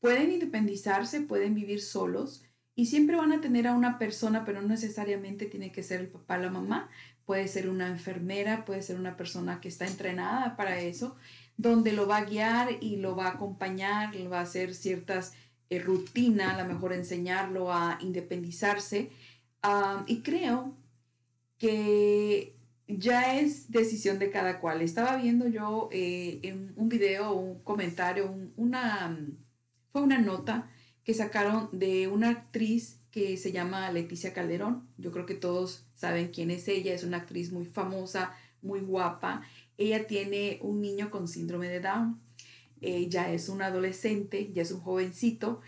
pueden 0.00 0.32
independizarse, 0.32 1.20
pueden 1.20 1.54
vivir 1.54 1.80
solos 1.80 2.42
y 2.74 2.86
siempre 2.86 3.16
van 3.16 3.32
a 3.32 3.40
tener 3.40 3.68
a 3.68 3.74
una 3.74 3.98
persona, 3.98 4.44
pero 4.44 4.60
no 4.60 4.68
necesariamente 4.68 5.46
tiene 5.46 5.70
que 5.70 5.82
ser 5.82 6.00
el 6.00 6.08
papá 6.08 6.38
o 6.38 6.42
la 6.42 6.50
mamá. 6.50 6.90
Puede 7.24 7.46
ser 7.46 7.68
una 7.68 7.88
enfermera, 7.88 8.64
puede 8.64 8.82
ser 8.82 8.98
una 8.98 9.16
persona 9.16 9.60
que 9.60 9.68
está 9.68 9.86
entrenada 9.86 10.56
para 10.56 10.80
eso, 10.80 11.16
donde 11.56 11.92
lo 11.92 12.08
va 12.08 12.18
a 12.18 12.24
guiar 12.24 12.78
y 12.80 12.96
lo 12.96 13.14
va 13.14 13.26
a 13.26 13.32
acompañar, 13.34 14.10
va 14.32 14.40
a 14.40 14.42
hacer 14.42 14.74
ciertas 14.74 15.34
eh, 15.70 15.78
rutina, 15.78 16.56
a 16.56 16.62
lo 16.62 16.68
mejor 16.68 16.92
enseñarlo 16.92 17.72
a 17.72 17.98
independizarse. 18.00 19.10
y 20.06 20.22
creo 20.22 20.74
que 21.58 22.56
ya 22.88 23.38
es 23.38 23.70
decisión 23.70 24.18
de 24.18 24.30
cada 24.30 24.60
cual. 24.60 24.82
Estaba 24.82 25.16
viendo 25.16 25.48
yo 25.48 25.88
eh, 25.92 26.40
en 26.42 26.72
un 26.76 26.88
video, 26.88 27.32
un 27.32 27.62
comentario, 27.62 28.34
una, 28.56 29.18
fue 29.90 30.02
una 30.02 30.18
nota 30.18 30.70
que 31.04 31.14
sacaron 31.14 31.68
de 31.72 32.08
una 32.08 32.30
actriz 32.30 33.00
que 33.10 33.36
se 33.36 33.52
llama 33.52 33.90
Leticia 33.90 34.32
Calderón. 34.32 34.88
Yo 34.98 35.12
creo 35.12 35.26
que 35.26 35.34
todos 35.34 35.86
saben 35.94 36.28
quién 36.28 36.50
es 36.50 36.68
ella, 36.68 36.94
es 36.94 37.04
una 37.04 37.18
actriz 37.18 37.52
muy 37.52 37.66
famosa, 37.66 38.34
muy 38.62 38.80
guapa. 38.80 39.42
Ella 39.76 40.06
tiene 40.06 40.58
un 40.62 40.80
niño 40.80 41.10
con 41.10 41.28
síndrome 41.28 41.68
de 41.68 41.80
Down 41.80 42.20
ya 43.08 43.32
es 43.32 43.48
un 43.48 43.62
adolescente, 43.62 44.52
ya 44.52 44.62
es 44.62 44.72
un 44.72 44.80
jovencito, 44.80 45.60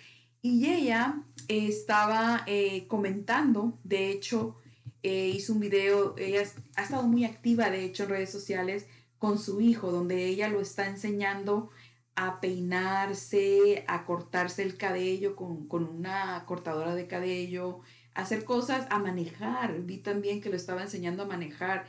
y 0.43 0.67
ella 0.67 1.23
estaba 1.49 2.43
eh, 2.47 2.87
comentando, 2.89 3.79
de 3.85 4.11
hecho, 4.11 4.57
eh, 5.05 5.29
hizo 5.29 5.53
un 5.53 5.61
video, 5.61 6.15
ella 6.17 6.43
ha 6.77 6.83
estado 6.83 7.03
muy 7.03 7.27
activa, 7.27 7.69
de 7.69 7.85
hecho, 7.85 8.05
en 8.05 8.09
redes 8.09 8.33
sociales, 8.33 8.87
con 9.19 9.39
su 9.39 9.61
hijo, 9.61 9.93
donde 9.93 10.25
ella 10.25 10.49
lo 10.49 10.63
está 10.63 10.89
enseñando 10.89 11.69
a 12.17 12.41
peinarse, 12.41 13.85
a 13.87 14.07
cortarse 14.07 14.63
el 14.63 14.79
cabello 14.79 15.37
con, 15.37 15.69
con 15.69 15.85
una 15.85 16.45
cortadora 16.47 16.95
de 16.95 17.07
cabello, 17.07 17.81
a 18.15 18.23
hacer 18.23 18.45
cosas, 18.45 18.87
a 18.89 18.99
manejar. 18.99 19.83
Vi 19.83 19.99
también 19.99 20.41
que 20.41 20.49
lo 20.49 20.57
estaba 20.57 20.83
enseñando 20.83 21.25
a 21.25 21.27
manejar. 21.27 21.85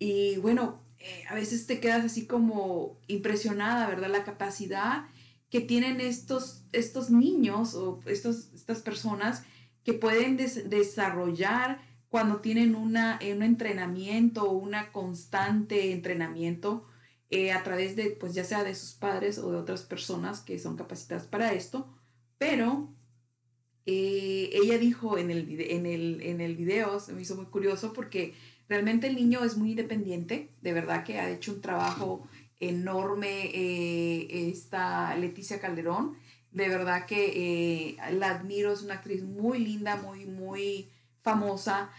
Y 0.00 0.38
bueno, 0.38 0.80
eh, 0.98 1.22
a 1.28 1.36
veces 1.36 1.66
te 1.66 1.78
quedas 1.78 2.04
así 2.04 2.26
como 2.26 2.98
impresionada, 3.06 3.86
¿verdad? 3.86 4.10
La 4.10 4.24
capacidad 4.24 5.06
que 5.50 5.60
tienen 5.60 6.00
estos, 6.00 6.64
estos 6.72 7.10
niños 7.10 7.76
o 7.76 8.00
estos, 8.06 8.52
estas 8.54 8.80
personas 8.80 9.44
que 9.84 9.92
pueden 9.92 10.36
desarrollar 10.36 11.80
cuando 12.16 12.40
tienen 12.40 12.74
una, 12.74 13.20
un 13.30 13.42
entrenamiento 13.42 14.50
una 14.50 14.90
constante 14.90 15.92
entrenamiento 15.92 16.86
eh, 17.28 17.52
a 17.52 17.62
través 17.62 17.94
de, 17.94 18.06
pues 18.08 18.32
ya 18.32 18.42
sea 18.42 18.64
de 18.64 18.74
sus 18.74 18.94
padres 18.94 19.36
o 19.36 19.52
de 19.52 19.58
otras 19.58 19.82
personas 19.82 20.40
que 20.40 20.58
son 20.58 20.78
capacitadas 20.78 21.26
para 21.26 21.52
esto, 21.52 21.94
pero 22.38 22.90
eh, 23.84 24.48
ella 24.54 24.78
dijo 24.78 25.18
en 25.18 25.30
el, 25.30 25.60
en, 25.60 25.84
el, 25.84 26.22
en 26.22 26.40
el 26.40 26.56
video, 26.56 27.00
se 27.00 27.12
me 27.12 27.20
hizo 27.20 27.36
muy 27.36 27.44
curioso 27.44 27.92
porque 27.92 28.32
realmente 28.66 29.08
el 29.08 29.14
niño 29.14 29.44
es 29.44 29.58
muy 29.58 29.72
independiente, 29.72 30.48
de 30.62 30.72
verdad 30.72 31.04
que 31.04 31.20
ha 31.20 31.28
hecho 31.28 31.52
un 31.52 31.60
trabajo 31.60 32.26
enorme 32.60 33.50
eh, 33.52 34.48
esta 34.48 35.14
Leticia 35.16 35.60
Calderón, 35.60 36.16
de 36.50 36.70
verdad 36.70 37.04
que 37.04 37.98
la 38.12 38.30
admiro, 38.30 38.72
es 38.72 38.80
una 38.80 38.94
actriz 38.94 39.22
muy 39.22 39.58
linda, 39.58 39.96
muy, 39.96 40.24
muy 40.24 40.88
famosa 41.26 41.90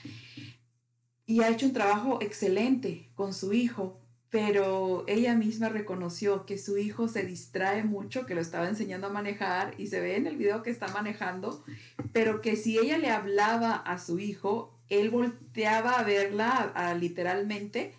y 1.25 1.41
ha 1.41 1.49
hecho 1.49 1.65
un 1.65 1.73
trabajo 1.73 2.19
excelente 2.21 3.11
con 3.13 3.33
su 3.33 3.51
hijo 3.51 3.99
pero 4.29 5.05
ella 5.07 5.35
misma 5.35 5.69
reconoció 5.69 6.45
que 6.45 6.57
su 6.57 6.77
hijo 6.77 7.07
se 7.07 7.23
distrae 7.23 7.83
mucho, 7.83 8.25
que 8.25 8.35
lo 8.35 8.41
estaba 8.41 8.67
enseñando 8.67 9.07
a 9.07 9.11
manejar 9.11 9.73
y 9.77 9.87
se 9.87 10.01
ve 10.01 10.17
en 10.17 10.27
el 10.27 10.35
video 10.35 10.63
que 10.63 10.69
está 10.69 10.87
manejando, 10.89 11.63
pero 12.11 12.41
que 12.41 12.57
si 12.57 12.77
ella 12.77 12.97
le 12.97 13.09
hablaba 13.09 13.75
a 13.75 13.97
su 13.97 14.19
hijo, 14.19 14.77
él 14.89 15.09
volteaba 15.09 15.99
a 15.99 16.03
verla 16.03 16.95
literalmente 16.99 17.93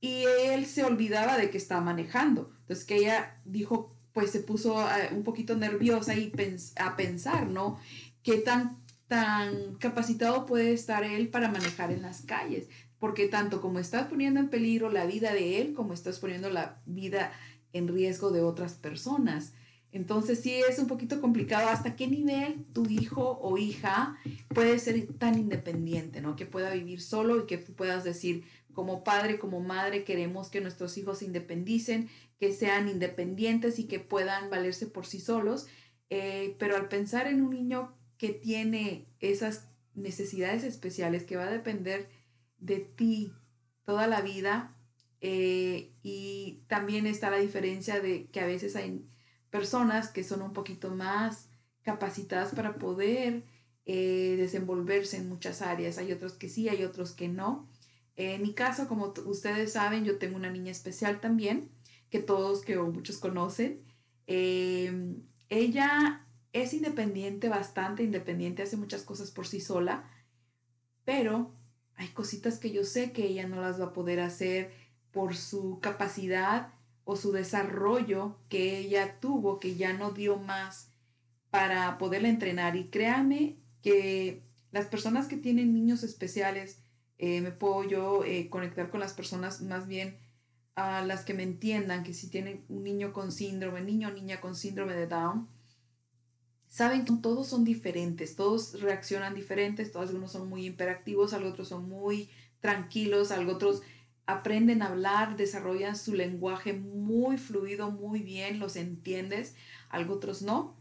y 0.00 0.24
él 0.46 0.64
se 0.64 0.84
olvidaba 0.84 1.36
de 1.36 1.50
que 1.50 1.58
estaba 1.58 1.82
manejando. 1.82 2.50
Entonces 2.60 2.86
que 2.86 2.96
ella 2.96 3.36
dijo, 3.44 3.94
pues 4.12 4.30
se 4.30 4.40
puso 4.40 4.80
eh, 4.80 5.10
un 5.12 5.22
poquito 5.22 5.54
nerviosa 5.54 6.14
y 6.14 6.32
a 6.76 6.96
pensar, 6.96 7.46
¿no? 7.46 7.78
¿Qué 8.22 8.38
tan, 8.38 8.78
tan 9.08 9.74
capacitado 9.76 10.46
puede 10.46 10.72
estar 10.72 11.02
él 11.02 11.28
para 11.28 11.50
manejar 11.50 11.90
en 11.90 12.02
las 12.02 12.22
calles? 12.22 12.68
porque 12.98 13.28
tanto 13.28 13.60
como 13.60 13.78
estás 13.78 14.08
poniendo 14.08 14.40
en 14.40 14.48
peligro 14.48 14.90
la 14.90 15.06
vida 15.06 15.32
de 15.32 15.60
él, 15.60 15.74
como 15.74 15.92
estás 15.92 16.18
poniendo 16.18 16.50
la 16.50 16.80
vida 16.86 17.32
en 17.72 17.88
riesgo 17.88 18.30
de 18.30 18.42
otras 18.42 18.74
personas. 18.74 19.52
Entonces 19.92 20.40
sí 20.40 20.54
es 20.68 20.78
un 20.78 20.86
poquito 20.86 21.20
complicado 21.20 21.68
hasta 21.68 21.96
qué 21.96 22.08
nivel 22.08 22.66
tu 22.72 22.86
hijo 22.90 23.38
o 23.40 23.56
hija 23.56 24.18
puede 24.48 24.78
ser 24.78 25.06
tan 25.14 25.38
independiente, 25.38 26.20
¿no? 26.20 26.36
Que 26.36 26.44
pueda 26.44 26.70
vivir 26.74 27.00
solo 27.00 27.38
y 27.38 27.46
que 27.46 27.58
puedas 27.58 28.04
decir, 28.04 28.44
como 28.74 29.02
padre, 29.02 29.38
como 29.38 29.60
madre, 29.60 30.04
queremos 30.04 30.50
que 30.50 30.60
nuestros 30.60 30.98
hijos 30.98 31.18
se 31.18 31.24
independicen, 31.24 32.08
que 32.38 32.52
sean 32.52 32.88
independientes 32.88 33.78
y 33.78 33.84
que 33.84 33.98
puedan 33.98 34.50
valerse 34.50 34.86
por 34.86 35.06
sí 35.06 35.20
solos. 35.20 35.66
Eh, 36.10 36.56
pero 36.58 36.76
al 36.76 36.88
pensar 36.88 37.26
en 37.26 37.42
un 37.42 37.50
niño 37.50 37.97
que 38.18 38.30
tiene 38.30 39.06
esas 39.20 39.68
necesidades 39.94 40.64
especiales, 40.64 41.24
que 41.24 41.36
va 41.36 41.44
a 41.44 41.50
depender 41.50 42.08
de 42.58 42.80
ti 42.80 43.32
toda 43.84 44.06
la 44.06 44.20
vida. 44.20 44.76
Eh, 45.20 45.94
y 46.02 46.62
también 46.68 47.06
está 47.06 47.30
la 47.30 47.38
diferencia 47.38 48.00
de 48.00 48.26
que 48.26 48.40
a 48.40 48.46
veces 48.46 48.76
hay 48.76 49.08
personas 49.50 50.08
que 50.08 50.22
son 50.24 50.42
un 50.42 50.52
poquito 50.52 50.94
más 50.94 51.48
capacitadas 51.82 52.54
para 52.54 52.74
poder 52.74 53.44
eh, 53.86 54.34
desenvolverse 54.36 55.16
en 55.16 55.28
muchas 55.28 55.62
áreas. 55.62 55.98
Hay 55.98 56.12
otros 56.12 56.34
que 56.34 56.48
sí, 56.48 56.68
hay 56.68 56.84
otros 56.84 57.12
que 57.12 57.28
no. 57.28 57.68
en 58.16 58.42
mi 58.42 58.52
caso, 58.52 58.88
como 58.88 59.14
ustedes 59.26 59.72
saben, 59.72 60.04
yo 60.04 60.18
tengo 60.18 60.36
una 60.36 60.50
niña 60.50 60.72
especial 60.72 61.20
también, 61.20 61.70
que 62.10 62.18
todos, 62.18 62.62
que 62.62 62.76
muchos 62.76 63.18
conocen. 63.18 63.82
Em, 64.26 65.22
ella 65.48 66.27
es 66.52 66.72
independiente, 66.72 67.48
bastante 67.48 68.02
independiente, 68.02 68.62
hace 68.62 68.76
muchas 68.76 69.02
cosas 69.02 69.30
por 69.30 69.46
sí 69.46 69.60
sola, 69.60 70.10
pero 71.04 71.54
hay 71.96 72.08
cositas 72.08 72.58
que 72.58 72.70
yo 72.70 72.84
sé 72.84 73.12
que 73.12 73.26
ella 73.26 73.46
no 73.46 73.60
las 73.60 73.80
va 73.80 73.86
a 73.86 73.92
poder 73.92 74.20
hacer 74.20 74.72
por 75.10 75.36
su 75.36 75.80
capacidad 75.80 76.72
o 77.04 77.16
su 77.16 77.32
desarrollo 77.32 78.38
que 78.48 78.78
ella 78.78 79.18
tuvo, 79.20 79.58
que 79.58 79.76
ya 79.76 79.92
no 79.92 80.12
dio 80.12 80.36
más 80.36 80.92
para 81.50 81.98
poderla 81.98 82.28
entrenar. 82.28 82.76
Y 82.76 82.88
créanme 82.88 83.56
que 83.82 84.42
las 84.70 84.86
personas 84.86 85.26
que 85.26 85.36
tienen 85.36 85.72
niños 85.72 86.02
especiales, 86.02 86.82
eh, 87.16 87.40
me 87.40 87.50
puedo 87.50 87.84
yo 87.84 88.24
eh, 88.24 88.48
conectar 88.50 88.90
con 88.90 89.00
las 89.00 89.14
personas 89.14 89.62
más 89.62 89.86
bien 89.86 90.18
a 90.74 91.02
las 91.02 91.24
que 91.24 91.34
me 91.34 91.42
entiendan, 91.42 92.04
que 92.04 92.14
si 92.14 92.30
tienen 92.30 92.64
un 92.68 92.84
niño 92.84 93.12
con 93.12 93.32
síndrome, 93.32 93.80
niño 93.80 94.08
o 94.08 94.12
niña 94.12 94.40
con 94.40 94.54
síndrome 94.54 94.94
de 94.94 95.08
Down, 95.08 95.48
saben 96.68 97.04
que 97.04 97.14
todos 97.22 97.48
son 97.48 97.64
diferentes, 97.64 98.36
todos 98.36 98.80
reaccionan 98.80 99.34
diferentes, 99.34 99.90
todos 99.90 100.08
algunos 100.08 100.32
son 100.32 100.48
muy 100.48 100.66
hiperactivos, 100.66 101.32
otros 101.32 101.68
son 101.68 101.88
muy 101.88 102.30
tranquilos, 102.60 103.30
otros 103.30 103.82
aprenden 104.26 104.82
a 104.82 104.88
hablar, 104.88 105.36
desarrollan 105.36 105.96
su 105.96 106.14
lenguaje 106.14 106.74
muy 106.74 107.38
fluido, 107.38 107.90
muy 107.90 108.20
bien, 108.20 108.58
los 108.58 108.76
entiendes, 108.76 109.54
otros 110.08 110.42
no. 110.42 110.76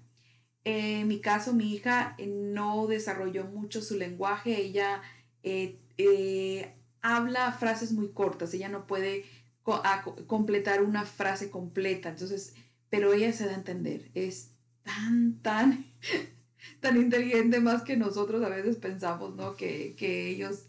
en 0.65 1.07
mi 1.07 1.21
caso, 1.21 1.53
mi 1.53 1.73
hija 1.73 2.15
eh, 2.17 2.27
no 2.27 2.87
desarrolló 2.87 3.45
mucho 3.45 3.81
su 3.81 3.97
lenguaje, 3.97 4.59
ella 4.59 5.01
eh, 5.43 5.79
eh, 5.97 6.73
habla 7.01 7.53
frases 7.53 7.93
muy 7.93 8.09
cortas, 8.11 8.53
ella 8.53 8.67
no 8.67 8.85
puede 8.85 9.23
completar 10.27 10.81
una 10.81 11.05
frase 11.05 11.49
completa, 11.49 12.09
entonces, 12.09 12.53
pero 12.89 13.13
ella 13.13 13.31
se 13.31 13.45
da 13.45 13.51
a 13.51 13.55
entender, 13.55 14.11
es 14.13 14.56
tan, 14.87 15.39
tan, 15.41 15.85
tan 16.79 16.97
inteligente 16.97 17.59
más 17.59 17.83
que 17.83 17.97
nosotros 17.97 18.43
a 18.43 18.49
veces 18.49 18.77
pensamos, 18.77 19.35
¿no? 19.35 19.55
Que, 19.55 19.95
ellos 19.99 20.65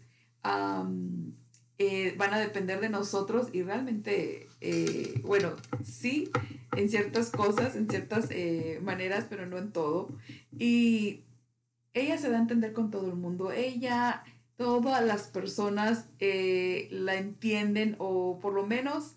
eh, 1.77 2.15
van 2.17 2.33
a 2.33 2.39
depender 2.39 2.81
de 2.81 2.89
nosotros 2.89 3.47
y 3.53 3.63
realmente, 3.63 4.47
eh, 4.61 5.21
bueno, 5.23 5.53
sí, 5.83 6.29
en 6.75 6.89
ciertas 6.89 7.31
cosas, 7.31 7.75
en 7.75 7.89
ciertas 7.89 8.27
eh, 8.29 8.79
maneras, 8.83 9.25
pero 9.29 9.45
no 9.45 9.57
en 9.57 9.71
todo. 9.71 10.09
Y 10.51 11.23
ella 11.93 12.17
se 12.17 12.29
da 12.29 12.37
a 12.37 12.41
entender 12.41 12.73
con 12.73 12.91
todo 12.91 13.07
el 13.07 13.15
mundo. 13.15 13.51
Ella, 13.51 14.23
todas 14.57 15.03
las 15.03 15.27
personas 15.27 16.07
la 16.19 17.15
entienden 17.15 17.95
o 17.99 18.39
por 18.41 18.53
lo 18.53 18.67
menos 18.67 19.15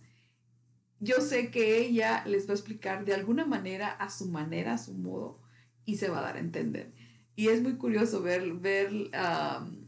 yo 1.02 1.20
sé 1.20 1.50
que 1.50 1.80
ella 1.80 2.22
les 2.26 2.46
va 2.46 2.52
a 2.52 2.54
explicar 2.54 3.04
de 3.04 3.12
alguna 3.12 3.44
manera, 3.44 3.90
a 3.90 4.08
su 4.08 4.28
manera, 4.28 4.74
a 4.74 4.78
su 4.78 4.94
modo, 4.94 5.40
y 5.84 5.96
se 5.96 6.08
va 6.08 6.20
a 6.20 6.22
dar 6.22 6.36
a 6.36 6.40
entender. 6.40 6.92
Y 7.34 7.48
es 7.48 7.60
muy 7.60 7.74
curioso 7.74 8.22
ver, 8.22 8.52
ver 8.54 9.10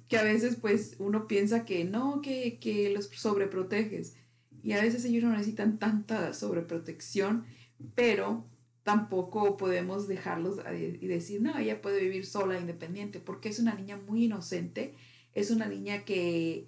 que 0.08 0.16
a 0.18 0.22
veces 0.24 0.56
pues 0.56 0.96
uno 0.98 1.28
piensa 1.28 1.64
que 1.64 1.84
no, 1.84 2.20
que, 2.20 2.58
que 2.58 2.90
los 2.90 3.06
sobreproteges. 3.06 4.16
Y 4.64 4.72
a 4.72 4.82
veces 4.82 5.04
ellos 5.04 5.22
no 5.22 5.30
necesitan 5.30 5.78
tanta 5.78 6.34
sobreprotección, 6.34 7.44
pero 7.94 8.44
tampoco 8.82 9.56
podemos 9.56 10.08
dejarlos 10.08 10.58
y 11.00 11.06
decir, 11.06 11.40
no, 11.40 11.56
ella 11.56 11.80
puede 11.80 12.00
vivir 12.00 12.26
sola, 12.26 12.58
independiente, 12.58 13.20
porque 13.20 13.50
es 13.50 13.60
una 13.60 13.74
niña 13.74 13.98
muy 13.98 14.24
inocente, 14.24 14.96
es 15.32 15.52
una 15.52 15.68
niña 15.68 16.04
que 16.04 16.66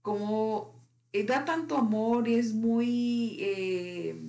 como 0.00 0.77
eh, 1.12 1.24
da 1.24 1.44
tanto 1.44 1.76
amor 1.76 2.28
y 2.28 2.34
es 2.34 2.52
muy, 2.54 3.36
eh, 3.40 4.20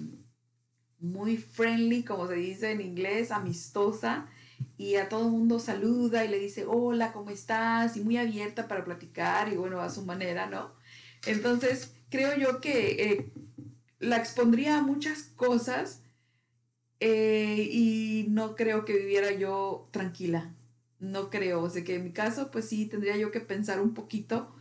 muy 0.99 1.37
friendly, 1.37 2.03
como 2.03 2.27
se 2.27 2.35
dice 2.35 2.71
en 2.71 2.81
inglés, 2.81 3.31
amistosa, 3.31 4.27
y 4.77 4.95
a 4.95 5.09
todo 5.09 5.29
mundo 5.29 5.59
saluda 5.59 6.25
y 6.25 6.29
le 6.29 6.39
dice, 6.39 6.65
hola, 6.65 7.11
¿cómo 7.13 7.29
estás? 7.31 7.97
Y 7.97 8.01
muy 8.01 8.17
abierta 8.17 8.67
para 8.67 8.83
platicar 8.83 9.51
y 9.51 9.55
bueno, 9.57 9.81
a 9.81 9.89
su 9.89 10.05
manera, 10.05 10.47
¿no? 10.47 10.73
Entonces, 11.25 11.93
creo 12.09 12.37
yo 12.37 12.61
que 12.61 13.03
eh, 13.03 13.33
la 13.99 14.17
expondría 14.17 14.77
a 14.77 14.81
muchas 14.81 15.23
cosas 15.23 16.01
y 17.01 18.25
no 18.29 18.55
creo 18.55 18.83
que 18.85 18.97
viviera 18.97 19.31
yo 19.31 19.87
tranquila. 19.91 20.53
No 20.99 21.29
creo. 21.29 21.61
O 21.61 21.69
sea 21.69 21.83
que 21.83 21.95
en 21.95 22.03
mi 22.03 22.11
caso, 22.11 22.51
pues 22.51 22.65
sí, 22.65 22.85
tendría 22.85 23.17
yo 23.17 23.31
que 23.31 23.39
pensar 23.39 23.79
un 23.79 23.93
poquito 23.93 24.53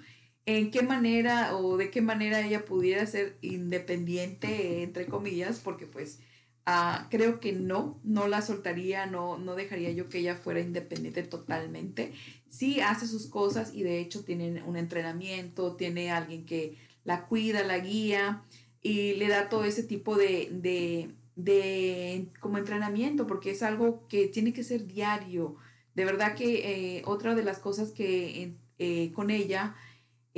en 0.49 0.71
qué 0.71 0.83
manera 0.83 1.55
o 1.59 1.77
de 1.77 1.91
qué 1.91 2.01
manera 2.01 2.41
ella 2.41 2.65
pudiera 2.65 3.07
ser 3.07 3.37
independiente, 3.43 4.83
entre 4.83 5.05
comillas, 5.05 5.61
porque 5.63 5.85
pues 5.85 6.21
ah, 6.65 7.07
creo 7.11 7.39
que 7.39 7.53
no, 7.53 8.01
no 8.03 8.29
la 8.29 8.41
soltaría, 8.41 9.05
no, 9.05 9.37
no 9.37 9.55
dejaría 9.55 9.91
yo 9.91 10.09
que 10.09 10.21
ella 10.21 10.37
fuera 10.37 10.61
independiente 10.61 11.23
totalmente. 11.23 12.15
Sí 12.49 12.81
hace 12.81 13.07
sus 13.07 13.27
cosas 13.27 13.75
y 13.75 13.83
de 13.83 14.01
hecho 14.01 14.25
tiene 14.25 14.63
un 14.63 14.79
entrenamiento, 14.79 15.77
tiene 15.77 16.11
alguien 16.11 16.47
que 16.47 16.79
la 17.05 17.27
cuida, 17.27 17.63
la 17.63 17.79
guía, 17.81 18.43
y 18.81 19.15
le 19.15 19.29
da 19.29 19.51
todo 19.51 19.65
ese 19.65 19.83
tipo 19.83 20.17
de, 20.17 20.49
de, 20.51 21.11
de 21.37 22.29
como 22.41 22.57
entrenamiento, 22.57 23.27
porque 23.27 23.51
es 23.51 23.63
algo 23.63 24.07
que 24.09 24.29
tiene 24.29 24.55
que 24.55 24.65
ser 24.65 24.87
diario. 24.87 25.57
De 25.95 26.07
verdad 26.07 26.35
que 26.35 26.97
eh, 26.97 27.03
otra 27.05 27.35
de 27.35 27.45
las 27.45 27.59
cosas 27.59 27.91
que 27.91 28.55
eh, 28.79 29.13
con 29.13 29.31
ella 29.31 29.75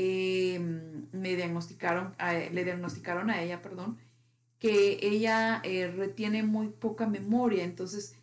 em, 0.05 1.07
me 1.13 1.37
diagnosticaron, 1.37 2.15
le 2.53 2.65
diagnosticaron 2.65 3.31
a 3.31 3.43
ella, 3.43 3.63
perdón, 3.63 3.99
que 4.59 4.99
ella 5.03 5.61
eh, 5.65 5.89
retiene 5.89 6.43
muy 6.43 6.69
poca 6.69 7.07
memoria, 7.07 7.65
entonces 7.65 8.15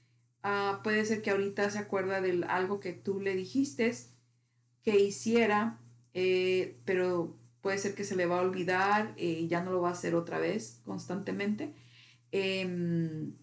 ah, 0.44 0.82
puede 0.84 1.06
ser 1.06 1.22
que 1.22 1.32
ahorita 1.32 1.70
se 1.70 1.80
acuerda 1.80 2.22
de 2.22 2.46
algo 2.48 2.80
que 2.80 2.94
tú 2.94 3.20
le 3.20 3.36
dijiste 3.36 3.94
que 4.84 5.00
hiciera, 5.00 5.80
pero 6.86 7.38
puede 7.62 7.78
ser 7.78 7.96
que 7.96 8.06
se 8.06 8.16
le 8.16 8.26
va 8.26 8.40
a 8.40 8.44
olvidar 8.44 9.14
y 9.18 9.48
ya 9.48 9.62
no 9.62 9.72
lo 9.72 9.82
va 9.82 9.90
a 9.90 9.92
hacer 9.92 10.16
otra 10.16 10.40
vez 10.40 10.80
constantemente. 10.86 11.74
Em, 12.32 13.34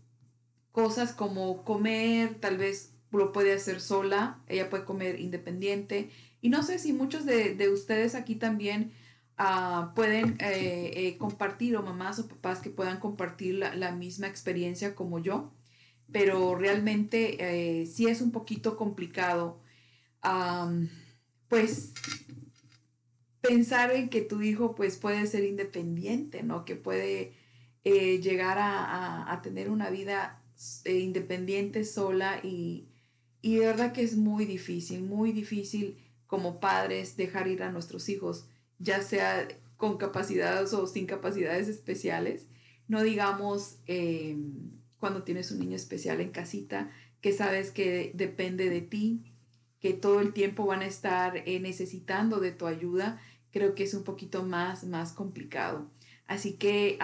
cosas 0.72 1.12
como 1.12 1.62
comer, 1.64 2.34
tal 2.40 2.56
vez 2.56 2.93
puede 3.32 3.52
hacer 3.52 3.80
sola, 3.80 4.40
ella 4.48 4.70
puede 4.70 4.84
comer 4.84 5.20
independiente. 5.20 6.10
Y 6.40 6.50
no 6.50 6.62
sé 6.62 6.78
si 6.78 6.92
muchos 6.92 7.24
de, 7.24 7.70
ustedes 7.72 8.14
aquí 8.14 8.34
también 8.34 8.92
ah, 9.38 9.92
pueden 9.94 10.36
eh, 10.40 10.90
eh, 10.94 11.16
compartir, 11.16 11.76
o 11.76 11.82
mamás 11.82 12.18
o 12.18 12.28
papás 12.28 12.60
que 12.60 12.70
puedan 12.70 13.00
compartir 13.00 13.54
la, 13.54 13.92
misma 13.92 14.26
experiencia 14.26 14.94
como 14.94 15.18
yo, 15.18 15.52
pero 16.12 16.54
realmente 16.54 17.80
eh, 17.80 17.86
sí 17.86 18.08
es 18.08 18.20
un 18.20 18.30
poquito 18.30 18.76
complicado. 18.76 19.60
pues 21.48 21.94
pensar 23.40 23.92
en 23.92 24.08
que 24.08 24.22
tu 24.22 24.42
hijo 24.42 24.74
pues 24.74 24.96
puede 24.96 25.26
ser 25.26 25.44
independiente, 25.44 26.42
¿no? 26.42 26.64
Que 26.64 26.76
puede 26.76 27.32
llegar 27.84 28.58
a, 28.60 29.40
tener 29.42 29.70
una 29.70 29.90
vida 29.90 30.42
independiente, 30.84 31.84
sola 31.84 32.40
y, 32.42 32.88
y 33.44 33.56
de 33.56 33.66
verdad 33.66 33.92
que 33.92 34.00
es 34.00 34.16
muy 34.16 34.46
difícil, 34.46 35.02
muy 35.02 35.30
difícil 35.30 35.98
como 36.26 36.60
padres 36.60 37.18
dejar 37.18 37.46
ir 37.46 37.62
a 37.62 37.70
nuestros 37.70 38.08
hijos, 38.08 38.46
ya 38.78 39.02
sea 39.02 39.46
con 39.76 39.98
capacidades 39.98 40.72
o 40.72 40.86
sin 40.86 41.04
capacidades 41.04 41.68
especiales. 41.68 42.46
No 42.88 43.02
digamos 43.02 43.80
em, 43.86 44.70
cuando 44.98 45.24
tienes 45.24 45.52
un 45.52 45.58
niño 45.58 45.76
especial 45.76 46.22
en 46.22 46.30
casita, 46.30 46.90
que 47.20 47.32
sabes 47.32 47.70
que 47.70 48.12
depende 48.14 48.70
de 48.70 48.80
ti, 48.80 49.22
que 49.78 49.92
todo 49.92 50.20
el 50.20 50.32
tiempo 50.32 50.64
van 50.64 50.80
a 50.80 50.86
estar 50.86 51.36
eh, 51.36 51.60
necesitando 51.60 52.40
de 52.40 52.52
tu 52.52 52.66
ayuda 52.66 53.20
creo 53.52 53.74
que 53.74 53.84
es 53.84 53.92
un 53.92 54.04
poquito 54.04 54.42
más, 54.42 54.84
más 54.84 55.12
complicado. 55.12 55.90
Así 56.26 56.54
que 56.54 56.98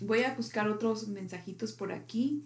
voy 0.00 0.22
a 0.24 0.34
buscar 0.34 0.68
otros 0.68 1.06
mensajitos 1.06 1.72
por 1.72 1.92
aquí. 1.92 2.44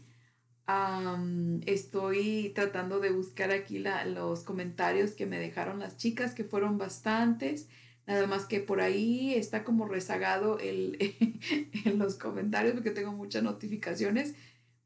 Estoy 1.65 2.53
tratando 2.55 3.01
de 3.01 3.11
buscar 3.11 3.51
aquí 3.51 3.83
los 4.07 4.43
comentarios 4.43 5.13
que 5.13 5.27
me 5.27 5.39
dejaron 5.39 5.79
las 5.79 5.97
chicas, 5.97 6.35
que 6.35 6.45
fueron 6.45 6.77
bastantes. 6.77 7.69
Nada 8.07 8.27
más 8.27 8.47
que 8.47 8.61
por 8.61 8.81
ahí 8.81 9.35
está 9.35 9.65
como 9.65 9.87
rezagado 9.87 10.59
el, 10.59 10.97
en 11.85 11.99
los 11.99 12.17
comentarios 12.17 12.75
porque 12.75 12.91
tengo 12.91 13.13
muchas 13.13 13.43
notificaciones. 13.43 14.35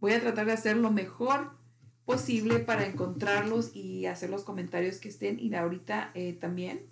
Voy 0.00 0.12
a 0.12 0.20
tratar 0.20 0.46
de 0.46 0.52
hacer 0.52 0.76
lo 0.76 0.90
mejor 0.90 1.52
posible 2.04 2.58
para 2.58 2.86
encontrarlos 2.86 3.74
y 3.74 4.06
hacer 4.06 4.30
los 4.30 4.44
comentarios 4.44 4.98
que 4.98 5.08
estén. 5.08 5.38
Y 5.40 5.54
ahorita 5.54 6.10
eh, 6.14 6.32
también 6.34 6.86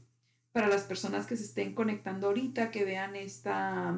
para 0.53 0.69
las 0.69 0.83
personas 0.83 1.27
que 1.27 1.37
se 1.37 1.45
estén 1.45 1.75
conectando 1.75 2.27
ahorita, 2.27 2.71
que 2.71 2.85
vean 2.85 3.15
esta, 3.15 3.97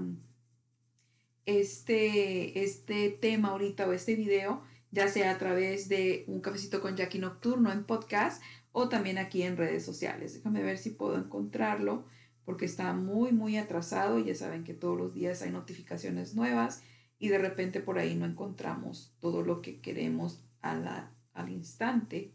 este, 1.47 2.63
este 2.63 3.11
tema 3.11 3.49
ahorita 3.49 3.87
o 3.89 3.93
este 3.93 4.17
video, 4.17 4.63
ya 4.93 5.09
sea 5.09 5.33
a 5.33 5.39
través 5.39 5.89
de 5.89 6.25
un 6.29 6.41
cafecito 6.41 6.81
con 6.81 6.97
Jackie 6.97 7.19
Nocturno 7.19 7.73
en 7.73 7.85
podcast 7.85 8.43
o 8.73 8.89
también 8.89 9.19
aquí 9.19 9.43
en 9.43 9.57
redes 9.57 9.85
sociales. 9.85 10.35
Déjame 10.35 10.63
ver 10.63 10.79
si 10.79 10.91
puedo 10.91 11.17
encontrarlo 11.17 12.05
porque 12.45 12.67
está 12.67 12.93
muy, 12.93 13.33
muy 13.33 13.57
atrasado. 13.57 14.19
Ya 14.19 14.35
saben 14.35 14.65
que 14.65 14.75
todos 14.75 14.97
los 14.97 15.15
días 15.15 15.43
hay 15.43 15.51
notificaciones 15.51 16.35
nuevas 16.35 16.83
y 17.19 17.29
de 17.29 17.39
repente 17.39 17.81
por 17.81 17.99
ahí 17.99 18.15
no 18.15 18.27
encontramos 18.27 19.15
todo 19.19 19.43
lo 19.43 19.63
que 19.63 19.81
queremos 19.81 20.45
al 20.61 21.49
instante. 21.49 22.35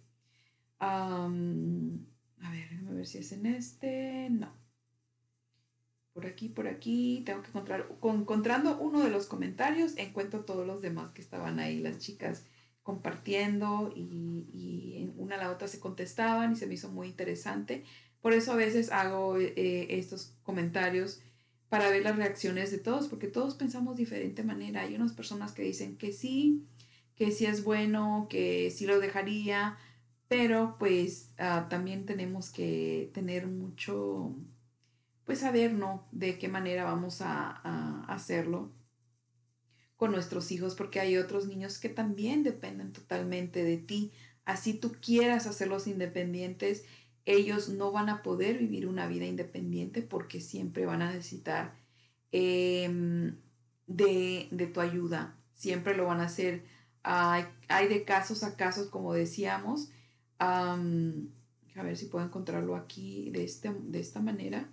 A 0.80 1.28
ver, 1.30 2.70
déjame 2.70 2.94
ver 2.94 3.06
si 3.06 3.20
es 3.20 3.32
en 3.32 3.46
este. 3.46 4.30
No. 4.32 4.67
Por 6.18 6.26
aquí, 6.26 6.50
por 6.50 6.68
aquí. 6.68 7.22
Tengo 7.28 7.44
que 7.44 7.50
encontrar. 7.50 7.88
encontrando 8.02 8.80
uno 8.80 9.04
de 9.04 9.12
los 9.12 9.28
comentarios, 9.28 9.96
encuentro 9.98 10.46
todos 10.46 10.66
los 10.66 10.82
demás 10.82 11.12
que 11.12 11.22
estaban 11.22 11.60
ahí, 11.60 11.78
las 11.78 12.00
chicas 12.00 12.44
compartiendo 12.82 13.94
y, 13.96 14.48
y 14.52 15.12
una 15.18 15.36
a 15.36 15.38
la 15.38 15.52
otra 15.52 15.68
se 15.68 15.80
contestaban 15.80 16.54
y 16.54 16.56
se 16.56 16.66
me 16.66 16.74
hizo 16.74 16.90
muy 16.90 17.06
interesante. 17.10 17.84
Por 18.20 18.34
eso 18.34 18.54
a 18.54 18.56
veces 18.56 18.92
hago 18.92 19.38
eh, 19.38 19.54
estos 20.00 20.34
comentarios 20.42 21.22
para 21.70 21.92
ver 21.92 22.02
las 22.02 22.16
reacciones 22.16 22.72
de 22.72 22.80
todos, 22.80 23.10
porque 23.10 23.28
todos 23.28 23.54
pensamos 23.54 23.96
de 23.96 24.02
diferente 24.02 24.44
manera. 24.44 24.82
Hay 24.82 24.96
unas 24.96 25.14
personas 25.14 25.52
que 25.52 25.62
dicen 25.62 25.98
que 25.98 26.12
sí, 26.14 26.64
que 27.16 27.30
sí 27.30 27.46
es 27.46 27.64
bueno, 27.64 28.26
que 28.28 28.72
sí 28.72 28.88
lo 28.88 29.00
dejaría, 29.00 29.78
pero 30.28 30.78
pues 30.80 31.30
ah, 31.38 31.68
también 31.70 32.08
tenemos 32.08 32.50
que 32.50 33.12
tener 33.14 33.46
mucho, 33.46 34.34
pues 35.28 35.40
saber, 35.40 35.74
¿no? 35.74 36.08
De 36.14 36.40
qué 36.40 36.48
manera 36.48 36.86
vamos 36.86 37.22
a, 37.22 37.50
hacerlo 38.08 38.72
con 39.98 40.12
nuestros 40.12 40.52
hijos, 40.54 40.74
porque 40.74 41.02
hay 41.02 41.18
otros 41.18 41.48
niños 41.48 41.80
que 41.80 41.90
también 41.90 42.44
dependen 42.44 42.94
totalmente 42.94 43.66
de 43.66 43.78
ti. 43.78 44.14
Así 44.46 44.74
tú 44.74 44.94
quieras 45.02 45.46
hacerlos 45.46 45.86
independientes, 45.86 46.86
ellos 47.26 47.68
no 47.68 47.92
van 47.92 48.08
a 48.08 48.24
poder 48.24 48.58
vivir 48.58 48.88
una 48.88 49.06
vida 49.06 49.26
independiente 49.26 50.02
porque 50.02 50.40
siempre 50.40 50.86
van 50.86 51.02
a 51.02 51.12
necesitar 51.12 51.76
em, 52.32 53.38
de, 53.86 54.72
tu 54.74 54.80
ayuda. 54.80 55.38
Siempre 55.52 55.98
lo 55.98 56.06
van 56.06 56.22
a 56.22 56.28
hacer. 56.28 56.64
hay 57.04 57.88
de 57.90 58.06
casos 58.06 58.44
a 58.44 58.56
casos, 58.56 58.88
como 58.88 59.14
decíamos, 59.14 59.90
a 60.40 60.78
ver 61.84 61.98
si 61.98 62.06
puedo 62.06 62.24
encontrarlo 62.24 62.78
aquí 62.78 63.30
de, 63.32 63.44
este, 63.44 63.74
de 63.78 64.00
esta 64.00 64.22
manera. 64.22 64.70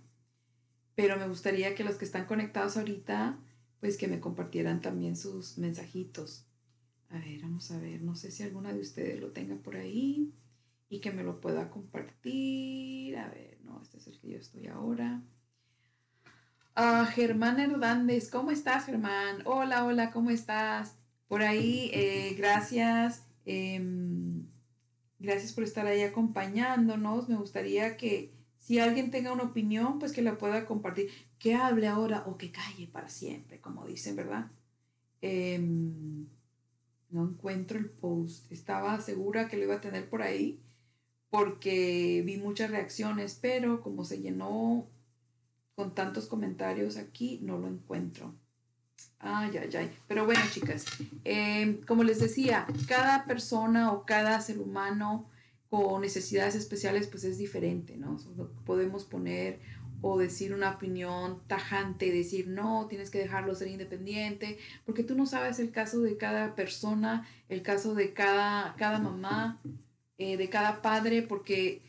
Pero 0.94 1.16
me 1.16 1.28
gustaría 1.28 1.74
que 1.74 1.84
los 1.84 1.96
que 1.96 2.04
están 2.04 2.26
conectados 2.26 2.76
ahorita, 2.76 3.38
pues 3.80 3.96
que 3.96 4.08
me 4.08 4.20
compartieran 4.20 4.80
también 4.80 5.16
sus 5.16 5.58
mensajitos. 5.58 6.46
A 7.10 7.18
ver, 7.18 7.40
vamos 7.42 7.70
a 7.70 7.78
ver, 7.78 8.02
no 8.02 8.14
sé 8.16 8.30
si 8.30 8.42
alguna 8.42 8.72
de 8.72 8.80
ustedes 8.80 9.20
lo 9.20 9.32
tenga 9.32 9.56
por 9.56 9.76
ahí 9.76 10.32
y 10.88 11.00
que 11.00 11.12
me 11.12 11.22
lo 11.24 11.40
pueda 11.40 11.70
compartir. 11.70 13.16
A 13.18 13.28
ver, 13.28 13.58
no, 13.64 13.80
este 13.82 13.98
es 13.98 14.06
el 14.06 14.18
que 14.18 14.30
yo 14.30 14.38
estoy 14.38 14.66
ahora. 14.68 15.22
Ah, 16.74 17.08
Germán 17.12 17.60
Hernández, 17.60 18.30
¿cómo 18.30 18.50
estás, 18.50 18.86
Germán? 18.86 19.42
Hola, 19.44 19.84
hola, 19.84 20.10
¿cómo 20.10 20.30
estás? 20.30 20.96
Por 21.28 21.42
ahí, 21.42 21.90
eh, 21.92 22.34
gracias. 22.36 23.24
Em, 23.44 24.46
Gracias 25.24 25.54
por 25.54 25.64
estar 25.64 25.86
ahí 25.86 26.02
acompañándonos. 26.02 27.30
Me 27.30 27.36
gustaría 27.36 27.96
que 27.96 28.33
si 28.64 28.78
alguien 28.78 29.10
tenga 29.10 29.30
una 29.30 29.42
opinión, 29.42 29.98
pues 29.98 30.12
que 30.12 30.22
la 30.22 30.38
pueda 30.38 30.64
compartir. 30.64 31.10
Que 31.38 31.54
hable 31.54 31.86
ahora 31.86 32.24
o 32.26 32.38
que 32.38 32.50
calle 32.50 32.88
para 32.90 33.10
siempre, 33.10 33.60
como 33.60 33.86
dicen, 33.86 34.16
¿verdad? 34.16 34.46
Em, 35.20 36.24
no 37.10 37.28
encuentro 37.28 37.78
el 37.78 37.90
post. 37.90 38.50
Estaba 38.50 38.98
segura 39.02 39.48
que 39.48 39.58
lo 39.58 39.64
iba 39.64 39.74
a 39.74 39.82
tener 39.82 40.08
por 40.08 40.22
ahí 40.22 40.62
porque 41.28 42.22
vi 42.24 42.38
muchas 42.38 42.70
reacciones, 42.70 43.38
pero 43.38 43.82
como 43.82 44.06
se 44.06 44.22
llenó 44.22 44.86
con 45.74 45.94
tantos 45.94 46.24
comentarios 46.24 46.96
aquí, 46.96 47.40
no 47.42 47.58
lo 47.58 47.68
encuentro. 47.68 48.34
Ay, 49.18 49.58
ay, 49.58 49.76
ay. 49.76 49.90
Pero 50.08 50.24
bueno, 50.24 50.40
chicas, 50.50 50.86
em, 51.24 51.82
como 51.82 52.02
les 52.02 52.18
decía, 52.18 52.66
cada 52.88 53.26
persona 53.26 53.92
o 53.92 54.06
cada 54.06 54.40
ser 54.40 54.58
humano 54.58 55.28
con 55.70 56.02
necesidades 56.02 56.54
especiales, 56.54 57.06
pues 57.08 57.24
es 57.24 57.38
diferente, 57.38 57.96
¿no? 57.96 58.16
Podemos 58.64 59.04
poner 59.04 59.60
o 60.06 60.18
decir 60.18 60.52
una 60.52 60.72
opinión 60.72 61.40
tajante, 61.46 62.12
decir, 62.12 62.46
no, 62.46 62.86
tienes 62.88 63.08
que 63.08 63.18
dejarlo 63.18 63.54
ser 63.54 63.68
independiente, 63.68 64.58
porque 64.84 65.02
tú 65.02 65.14
no 65.14 65.24
sabes 65.24 65.58
el 65.58 65.70
caso 65.70 66.02
de 66.02 66.18
cada 66.18 66.54
persona, 66.54 67.26
el 67.48 67.62
caso 67.62 67.94
de 67.94 68.12
cada, 68.12 68.76
cada 68.76 68.98
mamá, 68.98 69.62
eh, 70.18 70.36
de 70.36 70.50
cada 70.50 70.82
padre, 70.82 71.22
porque 71.22 71.80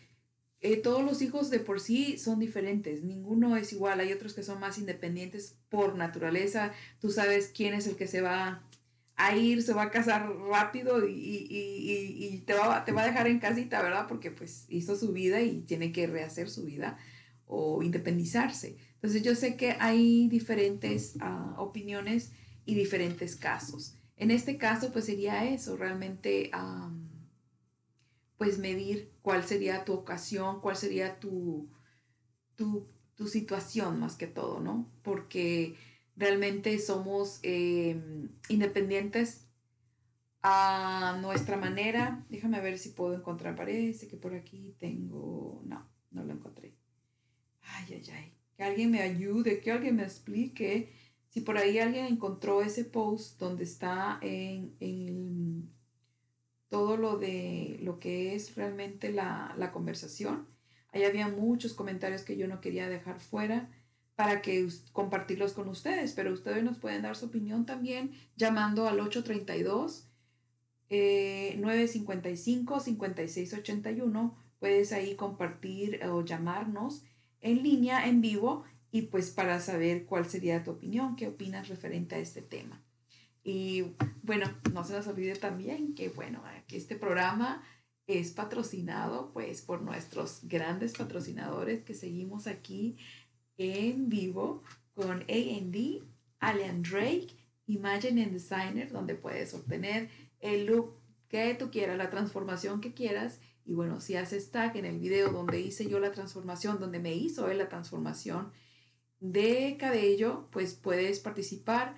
eh, 0.62 0.78
todos 0.78 1.04
los 1.04 1.22
hijos 1.22 1.50
de 1.50 1.60
por 1.60 1.82
sí 1.82 2.18
son 2.18 2.40
diferentes, 2.40 3.04
ninguno 3.04 3.58
es 3.58 3.74
igual, 3.74 4.00
hay 4.00 4.14
otros 4.14 4.34
que 4.34 4.44
son 4.44 4.62
más 4.62 4.78
independientes 4.78 5.58
por 5.68 5.96
naturaleza, 5.96 6.72
tú 7.02 7.12
sabes 7.12 7.52
quién 7.54 7.74
es 7.74 7.86
el 7.86 7.98
que 7.98 8.08
se 8.08 8.22
va 8.22 8.64
a 9.16 9.36
ir, 9.36 9.64
se 9.64 9.74
va 9.74 9.84
a 9.84 9.92
casar 9.92 10.30
rápido 10.50 11.08
y, 11.08 12.44
te, 12.46 12.54
va, 12.54 12.84
te 12.84 12.92
va 12.92 13.04
a 13.04 13.08
dejar 13.08 13.28
en 13.28 13.40
casita, 13.40 13.82
¿verdad? 13.82 14.08
Porque 14.08 14.32
pues 14.32 14.66
hizo 14.70 14.96
su 14.96 15.14
vida 15.14 15.42
y 15.42 15.62
tiene 15.62 15.92
que 15.92 16.08
rehacer 16.08 16.50
su 16.50 16.64
vida. 16.64 16.98
o 17.48 17.84
independizarse. 17.84 18.78
Entonces 18.96 19.22
yo 19.22 19.36
sé 19.36 19.56
que 19.56 19.76
hay 19.80 20.28
diferentes 20.30 21.14
ah, 21.20 21.54
opiniones 21.60 22.32
y 22.66 22.74
diferentes 22.74 23.36
casos. 23.36 23.96
En 24.18 24.32
este 24.32 24.58
caso, 24.58 24.92
pues 24.92 25.06
sería 25.06 25.46
eso, 25.46 25.76
realmente, 25.76 26.50
pues 28.38 28.58
medir 28.58 29.12
cuál 29.22 29.44
sería 29.44 29.86
tu 29.86 29.94
ocasión, 29.94 30.62
cuál 30.62 30.76
sería 30.76 31.20
tu, 31.20 31.70
tu, 32.56 32.88
situación 33.28 34.00
más 34.00 34.16
que 34.16 34.28
todo, 34.28 34.60
¿no? 34.60 34.90
Porque 35.04 35.76
realmente 36.16 36.78
somos 36.80 37.40
em, 37.44 38.30
independientes 38.50 39.48
a 40.42 41.18
nuestra 41.22 41.58
manera. 41.58 42.26
Déjame 42.30 42.62
ver 42.62 42.78
si 42.78 42.90
puedo 42.90 43.14
encontrar. 43.16 43.56
Parece 43.56 44.08
que 44.08 44.18
por 44.18 44.34
aquí 44.34 44.76
tengo... 44.80 45.62
No, 45.66 45.88
no 46.12 46.24
lo 46.24 46.34
encontré. 46.34 46.76
Ay, 47.62 47.86
ay, 47.94 48.10
ay. 48.14 48.34
Que 48.56 48.64
alguien 48.64 48.92
me 48.92 49.02
ayude, 49.02 49.60
que 49.60 49.72
alguien 49.72 49.98
me 49.98 50.04
explique 50.04 50.94
si 51.36 51.42
por 51.42 51.58
ahí 51.58 51.80
alguien 51.80 52.06
encontró 52.06 52.62
ese 52.62 52.86
post 52.86 53.38
donde 53.40 53.66
está 53.66 54.20
en, 54.22 55.70
todo 56.70 56.96
lo 56.96 57.18
de 57.18 57.78
lo 57.82 58.00
que 58.00 58.36
es 58.36 58.56
realmente 58.56 59.12
la, 59.12 59.70
conversación, 59.74 60.48
ahí 60.94 61.04
había 61.04 61.28
muchos 61.28 61.74
comentarios 61.74 62.22
que 62.22 62.38
yo 62.38 62.48
no 62.48 62.62
quería 62.62 62.88
dejar 62.88 63.20
fuera 63.20 63.70
para 64.16 64.42
que 64.42 64.68
compartirlos 64.94 65.54
con 65.54 65.68
ustedes, 65.68 66.14
pero 66.14 66.32
ustedes 66.32 66.64
nos 66.64 66.78
pueden 66.78 67.02
dar 67.02 67.16
su 67.16 67.26
opinión 67.26 67.66
también 67.66 68.12
llamando 68.36 68.88
al 68.88 69.00
832 69.00 70.10
955 70.90 72.80
5681. 72.80 74.38
Puedes 74.60 74.94
ahí 74.94 75.16
compartir 75.16 76.00
o 76.06 76.24
llamarnos 76.24 77.04
en 77.42 77.62
línea, 77.62 78.08
en 78.08 78.22
vivo, 78.22 78.64
y 78.92 79.04
pues 79.04 79.30
para 79.30 79.60
saber 79.60 80.06
cuál 80.06 80.26
sería 80.26 80.64
tu 80.64 80.72
opinión, 80.72 81.18
qué 81.18 81.28
opinas 81.28 81.68
referente 81.68 82.16
a 82.16 82.20
este 82.20 82.42
tema. 82.42 82.82
Y 83.44 83.84
bueno, 84.24 84.48
no 84.74 84.84
se 84.84 84.94
nos 84.94 85.06
olvide 85.08 85.36
también 85.36 85.94
que 85.94 86.10
bueno, 86.10 86.42
que 86.68 86.78
este 86.78 86.96
programa 86.96 87.62
es 88.08 88.32
patrocinado 88.32 89.32
pues 89.34 89.62
por 89.62 89.82
nuestros 89.82 90.40
grandes 90.44 90.94
patrocinadores 90.94 91.84
que 91.84 91.94
seguimos 91.94 92.48
aquí 92.48 92.98
en 93.58 94.10
vivo 94.10 94.64
con 94.94 95.22
AD, 95.24 96.04
Allen 96.40 96.84
Drake, 96.84 97.28
Imagine 97.68 98.24
and 98.24 98.34
Designer, 98.34 98.92
donde 98.92 99.16
puedes 99.16 99.54
obtener 99.54 100.10
el 100.40 100.66
look 100.66 100.96
que 101.28 101.56
tú 101.56 101.72
quieras, 101.72 101.98
la 101.98 102.10
transformación 102.10 102.82
que 102.82 102.94
quieras. 102.94 103.40
Y 103.66 103.74
bueno, 103.74 104.00
si 104.00 104.16
haces 104.16 104.52
tag 104.52 104.78
en 104.78 104.86
el 104.86 105.00
video 105.00 105.32
donde 105.32 105.60
hice 105.60 105.88
yo 105.90 106.00
la 106.00 106.12
transformación, 106.12 106.80
donde 106.80 107.00
me 107.00 107.16
hizo 107.16 107.50
él 107.50 107.58
la 107.58 107.70
transformación, 107.70 108.52
de 109.20 109.78
cabello, 109.80 110.48
pues 110.52 110.76
puedes 110.76 111.20
participar 111.20 111.98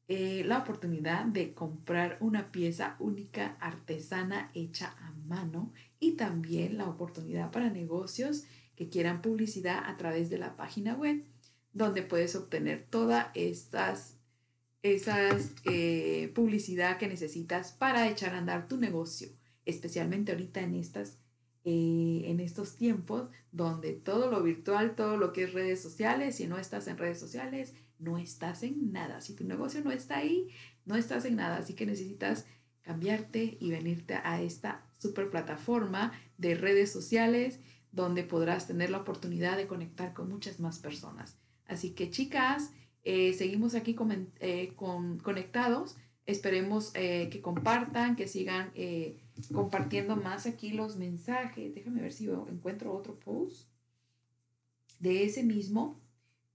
eh, 0.09 0.44
la 0.46 0.59
oportunidad 0.59 1.24
de 1.24 1.52
comprar 1.52 2.16
una 2.20 2.52
pieza 2.52 2.94
única 3.00 3.57
artesana 3.59 4.52
hecha 4.55 4.94
a 5.00 5.11
mano 5.26 5.72
y 5.98 6.12
también 6.12 6.79
la 6.79 6.88
oportunidad 6.88 7.50
para 7.50 7.70
negocios 7.70 8.44
que 8.76 8.88
quieran 8.88 9.20
publicidad 9.20 9.83
a 9.85 9.96
través 9.96 10.31
de 10.31 10.38
la 10.38 10.55
página 10.55 10.94
web, 10.94 11.24
donde 11.72 12.02
puedes 12.02 12.37
obtener 12.37 12.87
toda 12.88 13.33
estas, 13.35 14.15
esas 14.94 15.53
eh, 15.64 16.33
publicidad 16.35 16.99
que 16.99 17.09
necesitas 17.09 17.72
para 17.72 18.09
echar 18.09 18.35
a 18.35 18.38
andar 18.38 18.68
tu 18.68 18.77
negocio, 18.77 19.29
especialmente 19.64 20.33
ahorita 20.33 20.61
en 20.61 20.75
estas 20.75 21.18
eh, 21.68 22.22
en 22.27 22.38
estos 22.38 22.77
tiempos 22.77 23.29
donde 23.51 23.92
todo 23.92 24.31
lo 24.31 24.40
virtual, 24.40 24.94
todo 24.94 25.16
lo 25.16 25.33
que 25.33 25.42
es 25.42 25.53
redes 25.53 25.83
sociales, 25.83 26.37
si 26.37 26.46
no 26.46 26.59
estás 26.59 26.87
en 26.87 26.96
redes 26.96 27.18
sociales, 27.18 27.75
no 27.99 28.18
estás 28.18 28.62
en 28.62 28.92
nada. 28.92 29.20
Si 29.20 29.35
tu 29.35 29.42
negocio 29.42 29.83
no 29.83 29.90
está 29.90 30.18
ahí, 30.18 30.49
no 30.85 30.94
estás 30.94 31.25
en 31.25 31.35
nada. 31.35 31.57
Así 31.57 31.75
que 31.75 31.85
necesitas 31.85 32.46
cambiarte 32.83 33.57
y 33.61 33.70
venirte 33.72 34.14
a 34.14 34.40
esta 34.40 34.87
super 34.99 35.29
plataforma 35.29 36.12
de 36.38 36.55
redes 36.55 36.92
sociales 36.92 37.59
donde 37.90 38.22
podrás 38.22 38.68
tener 38.68 38.90
la 38.90 38.99
oportunidad 38.99 39.57
de 39.57 39.66
conectar 39.66 40.12
con 40.14 40.29
muchas 40.29 40.61
más 40.61 40.79
personas. 40.79 41.37
Así 41.66 41.94
que 41.94 42.11
chicas, 42.11 42.70
eh, 43.08 43.34
seguimos 43.34 43.76
aquí 43.76 43.94
eh, 44.40 44.72
con, 44.74 45.20
conectados. 45.20 45.96
Esperemos 46.26 46.90
eh, 46.96 47.28
que 47.30 47.40
compartan, 47.40 48.16
que 48.16 48.26
sigan 48.26 48.72
compartiendo 49.54 50.16
más 50.16 50.44
aquí 50.46 50.72
los 50.72 50.96
mensajes. 50.96 51.72
Déjame 51.72 52.02
ver 52.02 52.12
si 52.12 52.26
encuentro 52.26 52.92
otro 52.92 53.16
post 53.20 53.68
de 54.98 55.22
ese 55.24 55.44
mismo 55.44 56.00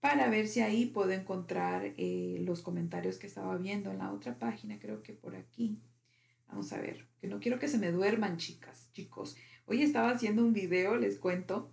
para 0.01 0.29
ver 0.29 0.49
si 0.49 0.59
ahí 0.59 0.87
puedo 0.87 1.11
encontrar 1.11 1.93
los 1.97 2.61
comentarios 2.61 3.17
que 3.17 3.27
estaba 3.27 3.55
viendo 3.55 3.89
en 3.89 3.99
la 3.99 4.11
otra 4.11 4.37
página. 4.37 4.77
Creo 4.77 5.01
que 5.03 5.13
por 5.13 5.37
aquí. 5.37 5.79
Vamos 6.49 6.73
a 6.73 6.81
ver, 6.81 7.07
que 7.21 7.27
no 7.27 7.39
quiero 7.39 7.59
que 7.59 7.69
se 7.69 7.77
me 7.77 7.93
duerman, 7.93 8.35
chicas, 8.35 8.89
chicos. 8.91 9.37
Hoy 9.67 9.83
estaba 9.83 10.09
haciendo 10.09 10.43
un 10.43 10.51
video, 10.51 10.97
les 10.97 11.17
cuento, 11.17 11.71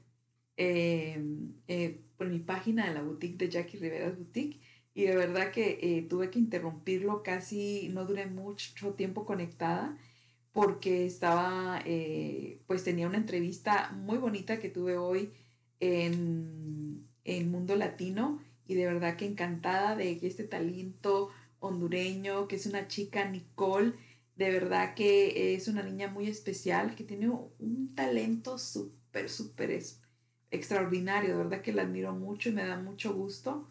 por 2.16 2.28
mi 2.28 2.38
página 2.38 2.86
de 2.86 2.94
la 2.94 3.02
boutique 3.02 3.38
de 3.38 3.48
Jackie 3.48 3.78
Rivera's 3.78 4.16
Boutique 4.16 4.60
y 4.98 5.04
de 5.04 5.14
verdad 5.14 5.52
que 5.52 5.78
eh, 5.80 6.02
tuve 6.02 6.28
que 6.28 6.40
interrumpirlo, 6.40 7.22
casi 7.22 7.88
no 7.94 8.04
duré 8.04 8.26
mucho 8.26 8.94
tiempo 8.94 9.24
conectada 9.24 9.96
porque 10.52 11.06
estaba, 11.06 11.80
eh, 11.84 12.58
pues 12.66 12.82
tenía 12.82 13.06
una 13.06 13.18
entrevista 13.18 13.92
muy 13.92 14.18
bonita 14.18 14.58
que 14.58 14.70
tuve 14.70 14.96
hoy 14.96 15.30
en, 15.78 17.06
en 17.22 17.48
Mundo 17.48 17.76
Latino 17.76 18.42
y 18.66 18.74
de 18.74 18.87
verdad 18.87 19.16
que 19.16 19.26
encantada 19.26 19.94
de 19.94 20.18
este 20.20 20.42
talento 20.42 21.30
hondureño, 21.61 22.48
que 22.48 22.56
es 22.56 22.66
una 22.66 22.88
chica 22.88 23.24
Nicole, 23.30 23.92
de 24.34 24.50
verdad 24.50 24.94
que 24.94 25.54
es 25.54 25.68
una 25.68 25.84
niña 25.84 26.08
muy 26.08 26.26
especial, 26.26 26.96
que 26.96 27.04
tiene 27.04 27.30
un 27.30 27.94
talento 27.94 28.58
súper, 28.58 29.30
súper 29.30 29.80
extraordinario. 30.50 31.30
De 31.30 31.37
verdad 31.37 31.62
que 31.62 31.72
la 31.72 31.82
admiro 31.82 32.16
mucho 32.16 32.48
y 32.48 32.52
me 32.52 32.66
da 32.66 32.76
mucho 32.80 33.14
gusto 33.14 33.68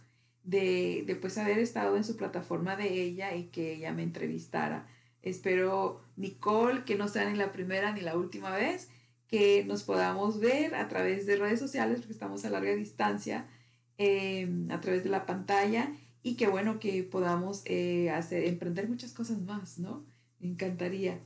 de, 0.47 1.03
de 1.05 1.15
pues 1.15 1.37
haber 1.37 1.59
estado 1.59 1.95
en 1.97 2.03
su 2.03 2.17
plataforma 2.17 2.75
de 2.75 3.03
ella 3.03 3.35
y 3.35 3.49
que 3.49 3.75
ella 3.75 3.93
me 3.93 4.01
entrevistara. 4.01 4.87
Espero, 5.21 6.01
Nicole, 6.15 6.85
que 6.85 6.95
no 6.95 7.07
sea 7.07 7.29
ni 7.29 7.37
la 7.37 7.51
primera 7.51 7.91
ni 7.91 8.01
la 8.01 8.17
última 8.17 8.49
vez 8.49 8.89
que 9.27 9.65
nos 9.65 9.83
podamos 9.83 10.39
ver 10.39 10.75
a 10.75 10.87
través 10.87 11.25
de 11.25 11.35
redes 11.35 11.59
sociales, 11.59 11.99
porque 11.99 12.13
estamos 12.13 12.45
a 12.45 12.49
larga 12.49 12.73
distancia, 12.73 13.47
em, 13.97 14.71
a 14.71 14.79
través 14.79 15.03
de 15.03 15.09
la 15.09 15.25
pantalla, 15.25 15.91
y 16.23 16.35
que 16.35 16.47
bueno, 16.47 16.79
que 16.79 17.03
podamos 17.03 17.61
eh, 17.65 18.09
hacer, 18.09 18.45
emprender 18.45 18.87
muchas 18.89 19.13
cosas 19.13 19.41
más, 19.41 19.79
¿no? 19.79 20.05
Me 20.39 20.47
encantaría. 20.47 21.19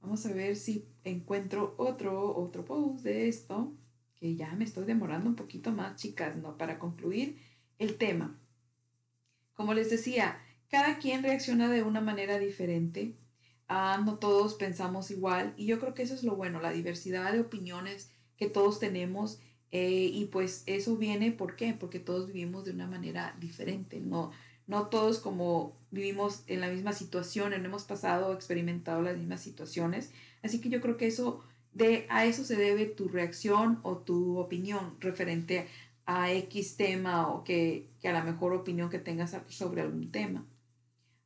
Vamos 0.00 0.24
a 0.26 0.32
ver 0.32 0.56
si 0.56 0.88
encuentro 1.04 1.74
otro, 1.76 2.36
otro 2.36 2.64
post 2.64 3.02
de 3.02 3.28
esto, 3.28 3.74
que 4.16 4.36
ya 4.36 4.54
me 4.54 4.64
estoy 4.64 4.84
demorando 4.84 5.28
un 5.28 5.36
poquito 5.36 5.72
más, 5.72 5.96
chicas, 5.96 6.36
¿no? 6.36 6.56
Para 6.56 6.78
concluir 6.78 7.38
el 7.78 7.96
tema. 7.96 8.39
Como 9.60 9.74
les 9.74 9.90
decía, 9.90 10.38
cada 10.70 10.96
quien 10.96 11.22
reacciona 11.22 11.68
de 11.68 11.82
una 11.82 12.00
manera 12.00 12.38
diferente. 12.38 13.14
Ah, 13.68 14.00
no 14.02 14.16
todos 14.16 14.54
pensamos 14.54 15.10
igual 15.10 15.52
y 15.58 15.66
yo 15.66 15.78
creo 15.78 15.92
que 15.92 16.02
eso 16.02 16.14
es 16.14 16.24
lo 16.24 16.34
bueno, 16.34 16.62
la 16.62 16.72
diversidad 16.72 17.30
de 17.30 17.40
opiniones 17.40 18.10
que 18.38 18.48
todos 18.48 18.78
tenemos 18.78 19.38
eh, 19.70 20.10
y 20.14 20.24
pues 20.32 20.62
eso 20.64 20.96
viene, 20.96 21.30
¿por? 21.30 21.56
Porque 21.78 22.00
todos 22.00 22.28
vivimos 22.28 22.64
de 22.64 22.70
una 22.70 22.86
manera 22.86 23.36
diferente, 23.38 24.00
no, 24.00 24.30
no 24.66 24.86
todos 24.86 25.18
como 25.18 25.76
vivimos 25.90 26.42
en 26.46 26.62
la 26.62 26.70
misma 26.70 26.94
situación, 26.94 27.50
no 27.50 27.56
hemos 27.56 27.84
pasado 27.84 28.32
experimentado 28.32 29.02
las 29.02 29.18
mismas 29.18 29.42
situaciones. 29.42 30.10
Así 30.42 30.62
que 30.62 30.70
yo 30.70 30.80
creo 30.80 30.96
que 30.96 31.06
eso, 31.06 31.44
de, 31.74 32.06
a 32.08 32.24
eso 32.24 32.44
se 32.44 32.56
debe 32.56 32.86
tu 32.86 33.08
reacción 33.08 33.78
o 33.82 33.98
tu 33.98 34.38
opinión 34.38 34.96
referente 35.00 35.68
a 36.12 36.32
X 36.32 36.76
tema 36.76 37.28
o 37.28 37.44
que, 37.44 37.88
que 38.00 38.08
a 38.08 38.12
la 38.12 38.24
mejor 38.24 38.52
opinión 38.52 38.90
que 38.90 38.98
tengas 38.98 39.36
sobre 39.46 39.82
algún 39.82 40.10
tema. 40.10 40.44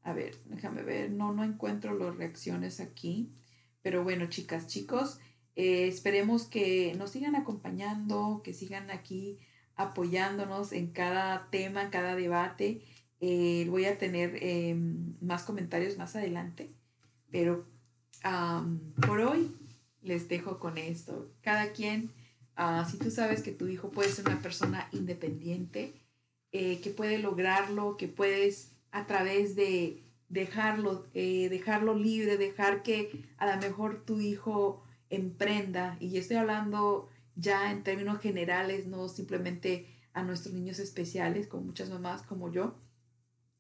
A 0.03 0.13
ver, 0.13 0.37
déjame 0.45 0.83
ver, 0.83 1.11
no, 1.11 1.33
no 1.33 1.43
encuentro 1.43 1.99
las 1.99 2.15
reacciones 2.15 2.81
aquí. 2.81 3.33
Pero 3.81 4.05
bueno, 4.05 4.27
chicas, 4.27 4.67
chicos, 4.67 5.21
eh, 5.57 5.87
esperemos 5.87 6.45
que 6.45 6.95
nos 6.99 7.13
sigan 7.13 7.35
acompañando, 7.35 8.43
que 8.45 8.53
sigan 8.53 8.91
aquí 8.91 9.39
apoyándonos 9.75 10.73
en 10.73 10.89
cada 10.89 11.49
tema, 11.51 11.83
en 11.83 11.89
cada 11.89 12.15
debate. 12.15 12.83
Eh, 13.21 13.67
voy 13.71 13.87
a 13.87 13.97
tener 13.97 14.37
em, 14.43 15.15
más 15.23 15.45
comentarios 15.45 15.97
más 15.97 16.15
adelante, 16.15 16.75
pero 17.31 17.65
por 19.07 19.21
hoy 19.21 19.51
les 20.03 20.29
dejo 20.29 20.59
con 20.59 20.77
esto. 20.77 21.31
Cada 21.41 21.73
quien, 21.73 22.11
ah, 22.57 22.87
si 22.91 22.99
tú 22.99 23.11
sabes 23.11 23.43
que 23.43 23.53
tu 23.53 23.69
hijo 23.69 23.91
puede 23.91 24.11
ser 24.11 24.27
una 24.27 24.41
persona 24.41 24.89
independiente, 24.93 25.95
eh, 26.53 26.81
que 26.81 26.91
puede 26.91 27.19
lograrlo, 27.19 27.97
que 27.97 28.09
puedes 28.09 28.73
a 28.93 29.07
través 29.07 29.57
de 29.57 30.05
dejarlo, 30.29 31.07
eh, 31.15 31.49
dejarlo 31.49 31.95
libre, 31.95 32.37
dejar 32.37 32.83
que 32.83 33.25
a 33.37 33.53
lo 33.55 33.61
mejor 33.61 34.05
tu 34.05 34.21
hijo 34.21 34.85
emprenda, 35.11 35.97
y 36.01 36.17
estoy 36.17 36.37
hablando 36.37 37.09
ya 37.37 37.73
en 37.73 37.83
términos 37.83 38.21
generales, 38.21 38.87
no 38.87 39.09
simplemente 39.09 39.87
a 40.13 40.23
nuestros 40.23 40.55
niños 40.55 40.79
especiales, 40.79 41.49
como 41.49 41.65
muchas 41.65 41.91
mamás 41.91 42.23
como 42.23 42.51
yo, 42.53 42.77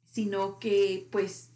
sino 0.05 0.59
que 0.61 1.09
pues 1.11 1.51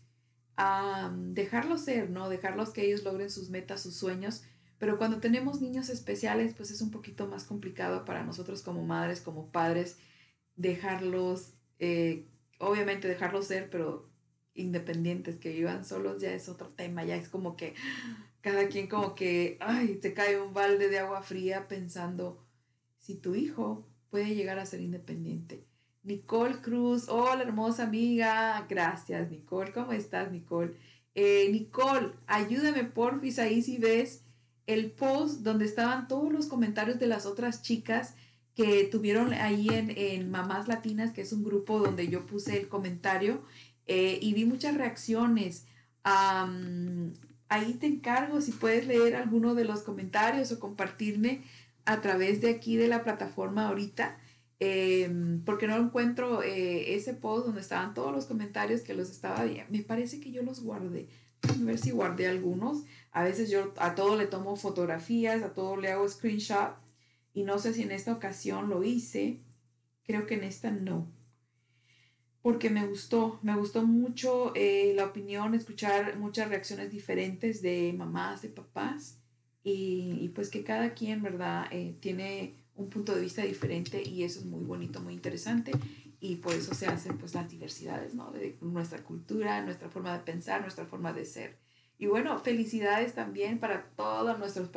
dejarlos 1.13 1.83
ser, 1.83 2.11
¿no? 2.11 2.29
Dejarlos 2.29 2.71
que 2.71 2.85
ellos 2.85 3.05
logren 3.05 3.31
sus 3.31 3.49
metas, 3.49 3.83
sus 3.83 3.95
sueños. 3.95 4.43
Pero 4.79 4.97
cuando 4.97 5.19
tenemos 5.19 5.61
niños 5.61 5.89
especiales, 5.89 6.55
pues 6.55 6.71
es 6.71 6.81
un 6.81 6.91
poquito 6.91 7.27
más 7.27 7.45
complicado 7.45 8.05
para 8.05 8.25
nosotros 8.25 8.63
como 8.63 8.85
madres, 8.85 9.21
como 9.21 9.51
padres, 9.51 9.99
dejarlos, 10.57 11.55
eh, 11.79 12.29
obviamente 12.59 13.09
dejarlos 13.09 13.47
ser, 13.47 13.71
pero 13.71 14.09
independientes, 14.55 15.39
que 15.39 15.53
vivan 15.53 15.85
solos, 15.85 16.21
ya 16.21 16.33
es 16.33 16.49
otro 16.49 16.69
tema, 16.69 17.05
ya 17.05 17.17
es 17.17 17.29
como 17.29 17.57
que 17.57 17.75
cada 18.41 18.69
quien 18.69 18.89
como 18.89 19.15
que, 19.15 19.57
ay, 19.61 19.97
te 19.97 20.15
cae 20.15 20.41
un 20.41 20.55
balde 20.55 20.89
de 20.89 20.99
agua 20.99 21.23
fría 21.23 21.69
pensando 21.69 22.45
si 22.99 23.17
tu 23.17 23.35
hijo 23.35 23.89
puede 24.11 24.35
llegar 24.35 24.59
a 24.59 24.67
ser 24.67 24.81
independiente. 24.81 25.67
Nicole 26.03 26.61
Cruz, 26.61 27.09
hola 27.09 27.43
hermosa 27.43 27.85
amiga, 27.85 28.65
gracias 28.69 29.31
Nicole, 29.31 29.73
¿cómo 29.73 29.93
estás 29.93 30.31
Nicole? 30.31 30.75
Eh, 31.15 31.49
Nicole, 31.51 32.13
ayúdame 32.27 32.85
porfis 32.85 33.39
ahí 33.39 33.61
si 33.61 33.79
ves 33.79 34.25
el 34.69 34.91
post 34.91 35.41
donde 35.41 35.65
estaban 35.65 36.09
todos 36.09 36.31
los 36.31 36.47
comentarios 36.47 36.99
de 36.99 37.07
las 37.07 37.25
otras 37.25 37.63
chicas 37.63 38.15
que 38.55 38.85
tuvieron 38.85 39.33
ahí 39.33 39.67
en, 39.71 40.31
Mamás 40.31 40.69
Latinas, 40.69 41.13
que 41.13 41.23
es 41.23 41.33
un 41.33 41.43
grupo 41.43 41.81
donde 41.81 42.09
yo 42.09 42.27
puse 42.27 42.59
el 42.61 42.69
comentario 42.69 43.43
eh, 43.87 44.19
y 44.21 44.35
vi 44.35 44.45
muchas 44.45 44.77
reacciones. 44.77 45.65
ahí 46.05 47.75
te 47.81 47.87
encargo 47.87 48.43
si 48.43 48.53
puedes 48.53 48.87
leer 48.87 49.17
alguno 49.17 49.55
de 49.55 49.65
los 49.65 49.81
comentarios 49.81 50.53
o 50.53 50.61
compartirme 50.61 51.43
a 51.87 52.03
través 52.03 52.43
de 52.43 52.51
aquí 52.51 52.77
de 52.77 52.89
la 52.89 53.03
plataforma 53.03 53.69
ahorita. 53.69 54.19
Em, 54.61 55.43
porque 55.45 55.67
no 55.67 55.77
encuentro 55.77 56.43
eh, 56.43 56.95
ese 56.97 57.15
post 57.15 57.47
donde 57.47 57.61
estaban 57.61 57.95
todos 57.95 58.13
los 58.13 58.27
comentarios 58.27 58.81
que 58.83 58.93
los 58.93 59.09
estaba 59.09 59.45
me 59.71 59.83
parece 59.83 60.19
que 60.19 60.33
yo 60.33 60.43
los 60.43 60.61
guardé 60.65 61.09
a 61.43 61.65
ver 61.65 61.79
si 61.79 61.91
guardé 61.91 62.27
algunos. 62.27 62.85
A 63.13 63.23
veces 63.23 63.51
yo 63.51 63.73
a 63.79 63.95
todo 63.95 64.17
le 64.17 64.27
tomo 64.27 64.57
fotografías 64.57 65.43
a 65.43 65.53
todo 65.53 65.77
le 65.77 65.91
hago 65.91 66.09
screenshot 66.09 66.77
y 67.35 67.43
no 67.43 67.59
sé 67.59 67.75
si 67.75 67.83
en 67.83 67.93
esta 67.93 68.13
ocasión 68.13 68.69
lo 68.69 68.83
hice. 68.85 69.41
Creo 70.05 70.27
que 70.27 70.35
en 70.35 70.45
esta 70.45 70.71
no. 70.71 71.07
Porque 72.43 72.71
me 72.71 72.87
gustó 72.87 73.39
me 73.43 73.57
gustó 73.57 73.85
mucho 73.87 74.53
eh, 74.55 74.93
la 74.95 75.07
opinión 75.07 75.55
escuchar 75.55 76.19
muchas 76.19 76.49
reacciones 76.49 76.91
diferentes 76.91 77.63
de 77.63 77.93
mamás 77.97 78.43
de 78.43 78.49
papás 78.49 79.19
y, 79.65 80.29
pues 80.35 80.49
que 80.49 80.65
cada 80.65 80.95
quien 80.95 81.23
verdad 81.23 81.67
eh, 81.71 81.95
tiene 82.01 82.55
un 82.75 82.89
punto 82.89 83.15
de 83.15 83.21
vista 83.21 83.43
diferente 83.43 84.03
y 84.03 84.23
eso 84.23 84.39
es 84.39 84.47
muy 84.47 84.65
bonito, 84.65 85.01
muy 85.01 85.13
interesante 85.13 85.73
y 86.21 86.37
por 86.37 86.55
eso 86.55 86.75
se 86.75 86.87
hacen 86.87 87.19
pues 87.19 87.35
las 87.35 87.49
diversidades, 87.49 88.15
¿no? 88.15 88.31
De 88.31 88.59
nuestra 88.61 89.03
cultura, 89.05 89.63
nuestra 89.63 89.89
forma 89.89 90.13
de 90.13 90.25
pensar, 90.25 90.61
nuestra 90.61 90.87
forma 90.87 91.13
de 91.13 91.25
ser. 91.25 91.59
Y 91.99 92.07
bueno, 92.07 92.39
felicidades 92.39 93.15
también 93.15 93.59
para 93.59 93.91
todos 93.97 94.39
nuestros 94.39 94.71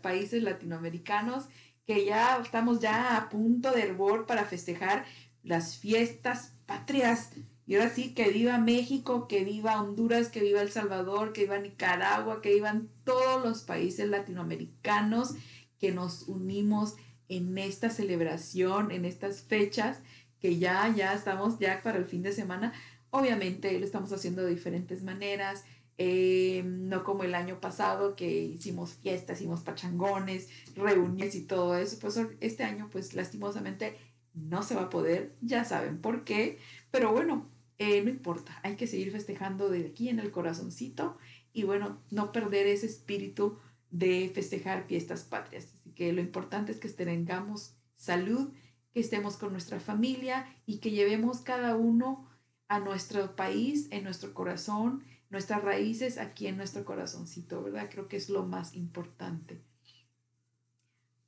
países 0.00 0.42
latinoamericanos 0.42 1.48
que 1.86 2.04
ya 2.04 2.38
estamos 2.42 2.80
ya 2.80 3.16
a 3.16 3.28
punto 3.28 3.72
de 3.72 3.82
hervor 3.82 4.26
para 4.26 4.44
festejar 4.44 5.04
las 5.42 5.76
fiestas 5.76 6.54
patrias. 6.66 7.32
Y 7.66 7.76
ahora 7.76 7.90
sí, 7.90 8.14
que 8.14 8.30
viva 8.30 8.58
México, 8.58 9.26
que 9.26 9.44
viva 9.44 9.80
Honduras, 9.80 10.28
que 10.28 10.40
viva 10.40 10.60
El 10.60 10.70
Salvador, 10.70 11.32
que 11.32 11.42
viva 11.42 11.58
Nicaragua, 11.58 12.40
que 12.40 12.54
vivan 12.54 12.88
todos 13.04 13.44
los 13.44 13.62
países 13.62 14.08
latinoamericanos 14.08 15.34
que 15.78 15.92
nos 15.92 16.22
unimos 16.28 16.94
en 17.28 17.56
esta 17.58 17.90
celebración, 17.90 18.90
en 18.90 19.04
estas 19.04 19.42
fechas, 19.42 20.02
que 20.44 20.58
ya, 20.58 20.94
ya 20.94 21.14
estamos 21.14 21.58
ya 21.58 21.80
para 21.82 21.96
el 21.96 22.04
fin 22.04 22.22
de 22.22 22.30
semana. 22.30 22.74
Obviamente 23.08 23.78
lo 23.78 23.86
estamos 23.86 24.12
haciendo 24.12 24.42
de 24.42 24.50
diferentes 24.50 25.02
maneras, 25.02 25.64
eh, 25.96 26.62
no 26.66 27.02
como 27.02 27.24
el 27.24 27.34
año 27.34 27.62
pasado 27.62 28.14
que 28.14 28.42
hicimos 28.42 28.92
fiestas, 28.92 29.40
hicimos 29.40 29.62
pachangones, 29.62 30.50
reuniones 30.76 31.34
y 31.34 31.46
todo 31.46 31.78
eso. 31.78 31.96
Pues 31.98 32.20
este 32.40 32.62
año, 32.62 32.90
pues 32.92 33.14
lastimosamente 33.14 33.96
no 34.34 34.62
se 34.62 34.74
va 34.74 34.82
a 34.82 34.90
poder, 34.90 35.34
ya 35.40 35.64
saben 35.64 35.98
por 36.02 36.24
qué, 36.24 36.58
pero 36.90 37.10
bueno, 37.10 37.48
eh, 37.78 38.02
no 38.02 38.10
importa, 38.10 38.60
hay 38.62 38.76
que 38.76 38.86
seguir 38.86 39.12
festejando 39.12 39.70
de 39.70 39.86
aquí 39.86 40.10
en 40.10 40.18
el 40.18 40.30
corazoncito 40.30 41.16
y 41.54 41.62
bueno, 41.62 42.02
no 42.10 42.32
perder 42.32 42.66
ese 42.66 42.84
espíritu 42.84 43.56
de 43.90 44.30
festejar 44.34 44.84
fiestas 44.88 45.24
patrias 45.24 45.68
que 45.94 46.12
lo 46.12 46.20
importante 46.20 46.70
es 46.70 46.80
que 46.80 46.90
tengamos 46.90 47.76
salud, 47.96 48.52
que 48.94 49.00
estemos 49.00 49.36
con 49.36 49.52
nuestra 49.52 49.80
familia 49.80 50.46
y 50.64 50.78
que 50.78 50.92
llevemos 50.92 51.40
cada 51.40 51.76
uno 51.76 52.30
a 52.68 52.78
nuestro 52.78 53.36
país, 53.36 53.88
en 53.90 54.04
nuestro 54.04 54.32
corazón, 54.32 55.02
nuestras 55.30 55.62
raíces 55.62 56.16
aquí 56.16 56.46
en 56.46 56.56
nuestro 56.56 56.84
corazoncito, 56.84 57.62
¿verdad? 57.62 57.90
Creo 57.90 58.08
que 58.08 58.16
es 58.16 58.30
lo 58.30 58.46
más 58.46 58.74
importante. 58.74 59.60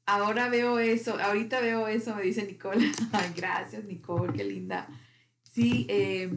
Ahora 0.07 0.49
veo 0.49 0.79
eso, 0.79 1.19
ahorita 1.21 1.61
veo 1.61 1.89
eso, 1.89 2.15
me 2.15 2.23
dice 2.23 2.47
Nicole. 2.47 2.93
Gracias, 3.37 3.85
Nicole, 3.85 4.33
qué 4.33 4.45
linda. 4.45 4.89
Sí, 5.43 5.87
eh, 5.91 6.31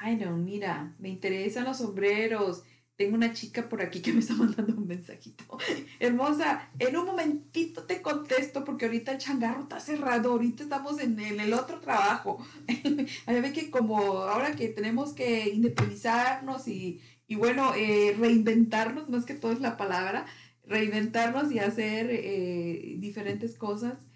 ay 0.00 0.16
no, 0.16 0.36
mira, 0.36 0.96
me 0.98 1.08
interesan 1.08 1.64
los 1.64 1.78
sombreros. 1.78 2.64
Tengo 2.96 3.16
una 3.16 3.32
chica 3.32 3.68
por 3.68 3.80
aquí 3.80 4.00
que 4.00 4.12
me 4.12 4.20
está 4.20 4.34
mandando 4.34 4.74
un 4.74 4.86
mensajito. 4.86 5.44
Hermosa, 5.98 6.68
en 6.78 6.96
un 6.96 7.06
momentito 7.06 7.84
te 7.84 8.02
contesto 8.02 8.64
porque 8.64 8.84
ahorita 8.84 9.12
el 9.12 9.18
changarro 9.18 9.62
está 9.62 9.80
cerrado, 9.80 10.32
ahorita 10.32 10.62
estamos 10.62 11.00
en 11.00 11.18
el, 11.18 11.52
otro 11.54 11.80
trabajo. 11.80 12.44
A 13.26 13.32
ver 13.32 13.52
que 13.52 13.70
como 13.70 13.98
ahora 13.98 14.54
que 14.54 14.68
tenemos 14.68 15.14
que 15.14 15.48
independizarnos 15.48 16.68
y, 16.68 17.00
bueno, 17.30 17.74
eh, 17.74 18.14
reinventarnos, 18.18 19.08
más 19.08 19.24
que 19.24 19.34
todo 19.34 19.52
es 19.52 19.60
la 19.60 19.78
palabra, 19.78 20.26
reinventarnos 20.64 21.50
y 21.50 21.58
hacer 21.60 22.08
eh, 22.10 22.96
diferentes 22.98 23.56
cosas. 23.56 24.06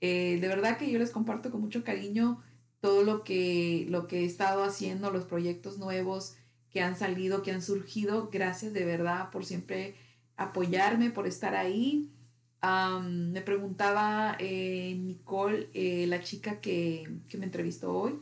Eh, 0.00 0.38
de 0.40 0.48
verdad 0.48 0.78
que 0.78 0.90
yo 0.90 0.98
les 0.98 1.10
comparto 1.10 1.50
con 1.50 1.60
mucho 1.60 1.84
cariño 1.84 2.42
todo 2.80 3.04
lo 3.04 3.22
que, 3.22 3.86
lo 3.88 4.08
que 4.08 4.20
he 4.20 4.24
estado 4.24 4.64
haciendo, 4.64 5.12
los 5.12 5.24
proyectos 5.24 5.78
nuevos, 5.78 6.34
que 6.72 6.80
han 6.80 6.96
salido, 6.96 7.42
que 7.42 7.52
han 7.52 7.62
surgido. 7.62 8.30
Gracias 8.32 8.72
de 8.72 8.84
verdad 8.84 9.30
por 9.30 9.44
siempre 9.44 9.94
apoyarme, 10.36 11.10
por 11.10 11.26
estar 11.26 11.54
ahí. 11.54 12.10
me 12.62 13.42
preguntaba 13.42 14.36
eh, 14.38 14.96
Nicole, 14.98 15.68
eh, 15.74 16.06
la 16.06 16.22
chica 16.22 16.60
que, 16.60 17.08
me 17.38 17.44
entrevistó 17.44 17.92
hoy, 17.92 18.20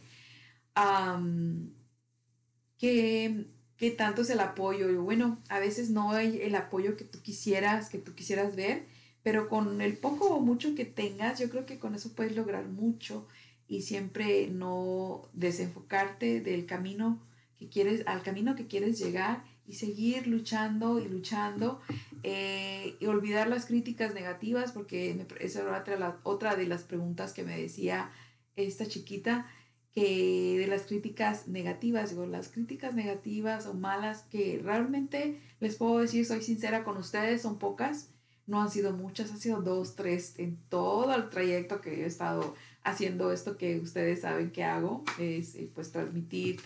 ¿qué, 2.79 3.47
¿qué, 3.77 3.91
tanto 3.91 4.23
es 4.23 4.31
el 4.31 4.41
apoyo? 4.41 5.03
bueno, 5.03 5.39
a 5.49 5.61
veces 5.61 5.91
no 5.91 6.13
hay 6.13 6.41
el 6.43 6.55
apoyo 6.55 6.97
que 6.97 7.05
tú 7.05 7.21
quisieras, 7.23 7.89
que 7.91 7.99
tú 7.99 8.15
quisieras 8.15 8.57
ver, 8.57 8.87
pero 9.23 9.49
con 9.49 9.81
el 9.81 9.97
poco 9.99 10.35
o 10.35 10.41
mucho 10.41 10.75
que 10.75 10.87
tengas, 10.87 11.39
yo 11.39 11.51
creo 11.51 11.67
que 11.67 11.79
con 11.79 11.95
eso 11.95 12.15
puedes 12.15 12.35
lograr 12.35 12.67
mucho 12.67 13.27
y 13.69 13.83
siempre 13.83 14.49
no 14.49 15.29
desenfocarte 15.35 16.41
del 16.41 16.67
camino 16.67 17.21
que 17.61 17.69
quieres, 17.69 18.03
al 18.07 18.23
camino 18.23 18.57
que 18.57 18.67
quieres 18.67 18.99
llegar 18.99 19.45
y 19.67 19.75
seguir 19.75 20.27
luchando 20.27 20.99
y 20.99 21.07
luchando 21.07 21.83
eh, 22.23 22.97
y 22.99 23.07
olvidar 23.07 23.49
las 23.49 23.67
críticas 23.67 24.15
negativas 24.15 24.73
porque 24.73 25.27
esa 25.41 25.61
era 25.61 25.79
otra, 25.79 26.21
otra 26.23 26.57
de 26.57 26.67
las 26.67 26.85
preguntas 26.85 27.35
que 27.35 27.45
me 27.45 27.61
decía 27.61 28.11
esta 28.57 28.87
chiquita 28.87 29.47
que 29.93 30.57
de 30.59 30.67
las 30.69 30.83
críticas 30.83 31.49
negativas, 31.49 32.11
digo, 32.11 32.25
las 32.25 32.49
críticas 32.49 32.95
negativas 32.95 33.67
o 33.67 33.75
malas 33.75 34.23
que 34.23 34.59
realmente 34.65 35.39
les 35.61 35.77
puedo 35.77 35.99
decir, 35.99 36.25
soy 36.25 36.43
sincera 36.43 36.83
con 36.83 36.97
ustedes, 36.97 37.43
son 37.43 37.59
pocas. 37.59 38.09
no 38.47 38.63
han 38.63 38.71
sido 38.71 38.93
muchas, 38.97 39.31
han 39.31 39.39
sido 39.39 39.61
dos, 39.61 39.97
tres 39.97 40.39
en 40.39 40.57
todo 40.71 41.15
el 41.15 41.29
trayecto 41.29 41.81
que 41.83 42.03
he 42.03 42.07
estado 42.07 42.55
haciendo 42.83 43.33
esto 43.33 43.59
que 43.59 43.79
ustedes 43.81 44.23
saben 44.23 44.51
que 44.51 44.65
hago, 44.65 45.05
es 45.19 45.55
eh, 45.57 45.71
pues 45.75 45.93
transmitir, 45.93 46.61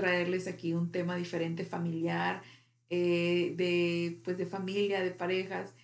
traerles 0.00 0.46
aquí 0.46 0.72
un 0.72 0.90
tema 0.90 1.16
diferente, 1.16 1.64
familiar, 1.64 2.42
eh, 2.88 3.54
de, 3.56 4.20
pues, 4.24 4.38
de 4.38 4.46
familia, 4.46 5.00
de 5.02 5.10
parejas. 5.12 5.74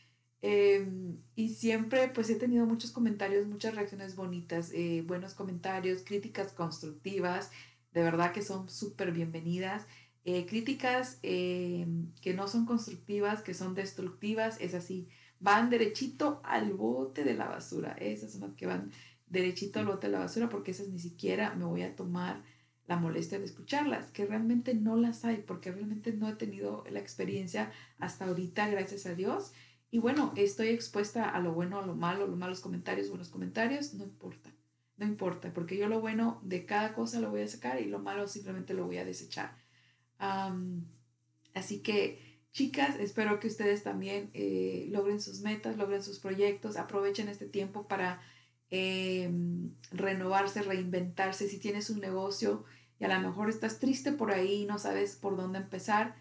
Em, 0.42 1.18
y 1.34 1.50
siempre 1.50 2.08
pues 2.08 2.30
he 2.30 2.36
tenido 2.36 2.66
muchos 2.66 2.92
comentarios, 2.92 3.46
muchas 3.46 3.74
reacciones 3.74 4.16
bonitas, 4.16 4.70
eh, 4.72 5.02
buenos 5.06 5.34
comentarios, 5.34 6.02
críticas 6.04 6.52
constructivas, 6.52 7.50
de 7.92 8.02
verdad 8.02 8.32
que 8.32 8.42
son 8.42 8.68
súper 8.68 9.12
bienvenidas. 9.12 9.86
críticas 10.48 11.20
em, 11.22 12.12
que 12.20 12.34
no 12.34 12.48
son 12.48 12.66
constructivas, 12.66 13.42
que 13.42 13.54
son 13.54 13.74
destructivas, 13.74 14.60
es 14.60 14.74
así 14.74 15.08
van 15.40 15.70
derechito 15.70 16.40
al 16.44 16.72
bote 16.72 17.24
de 17.24 17.34
la 17.34 17.46
basura. 17.46 17.92
Esas 17.92 18.32
son 18.32 18.42
las 18.42 18.54
que 18.54 18.66
van 18.66 18.90
derechito 19.26 19.78
al 19.78 19.86
bote 19.86 20.06
de 20.06 20.12
la 20.12 20.20
basura 20.20 20.48
porque 20.48 20.70
esas 20.70 20.88
ni 20.88 20.98
siquiera 20.98 21.54
me 21.54 21.64
voy 21.64 21.82
a 21.82 21.94
tomar 21.96 22.42
la 22.86 22.96
molestia 22.96 23.38
de 23.38 23.44
escucharlas, 23.44 24.10
que 24.10 24.26
realmente 24.26 24.74
no 24.74 24.96
las 24.96 25.24
hay 25.24 25.38
porque 25.38 25.72
realmente 25.72 26.12
no 26.12 26.28
he 26.28 26.34
tenido 26.34 26.84
la 26.90 27.00
experiencia 27.00 27.72
hasta 27.98 28.26
ahorita, 28.26 28.68
gracias 28.68 29.06
a 29.06 29.14
Dios. 29.14 29.52
Y 29.90 29.98
bueno, 29.98 30.32
estoy 30.36 30.68
expuesta 30.68 31.28
a 31.30 31.40
lo 31.40 31.52
bueno, 31.52 31.78
a 31.78 31.86
lo 31.86 31.94
malo, 31.94 32.26
los 32.26 32.36
malos 32.36 32.60
comentarios, 32.60 33.08
buenos 33.08 33.28
comentarios, 33.28 33.94
no 33.94 34.04
importa, 34.04 34.52
no 34.96 35.06
importa, 35.06 35.52
porque 35.52 35.76
yo 35.76 35.88
lo 35.88 36.00
bueno 36.00 36.40
de 36.42 36.66
cada 36.66 36.94
cosa 36.94 37.20
lo 37.20 37.30
voy 37.30 37.42
a 37.42 37.48
sacar 37.48 37.80
y 37.80 37.86
lo 37.86 37.98
malo 37.98 38.28
simplemente 38.28 38.74
lo 38.74 38.86
voy 38.86 38.98
a 38.98 39.04
desechar. 39.04 39.56
así 41.54 41.82
que 41.82 42.36
Chicas, 42.56 42.98
espero 42.98 43.38
que 43.38 43.48
ustedes 43.48 43.82
también 43.82 44.30
eh, 44.32 44.86
logren 44.88 45.20
sus 45.20 45.42
metas, 45.42 45.76
logren 45.76 46.02
sus 46.02 46.20
proyectos, 46.20 46.78
aprovechen 46.78 47.28
este 47.28 47.44
tiempo 47.44 47.86
para 47.86 48.22
em, 48.70 49.74
renovarse, 49.90 50.62
reinventarse. 50.62 51.50
Si 51.50 51.58
tienes 51.58 51.90
un 51.90 52.00
negocio 52.00 52.64
y 52.98 53.04
a 53.04 53.08
lo 53.08 53.28
mejor 53.28 53.48
estás 53.48 53.78
triste 53.78 54.12
por 54.12 54.32
ahí 54.32 54.62
y 54.62 54.66
no 54.66 54.78
sabes 54.78 55.16
por 55.16 55.36
dónde 55.36 55.58
empezar, 55.58 56.14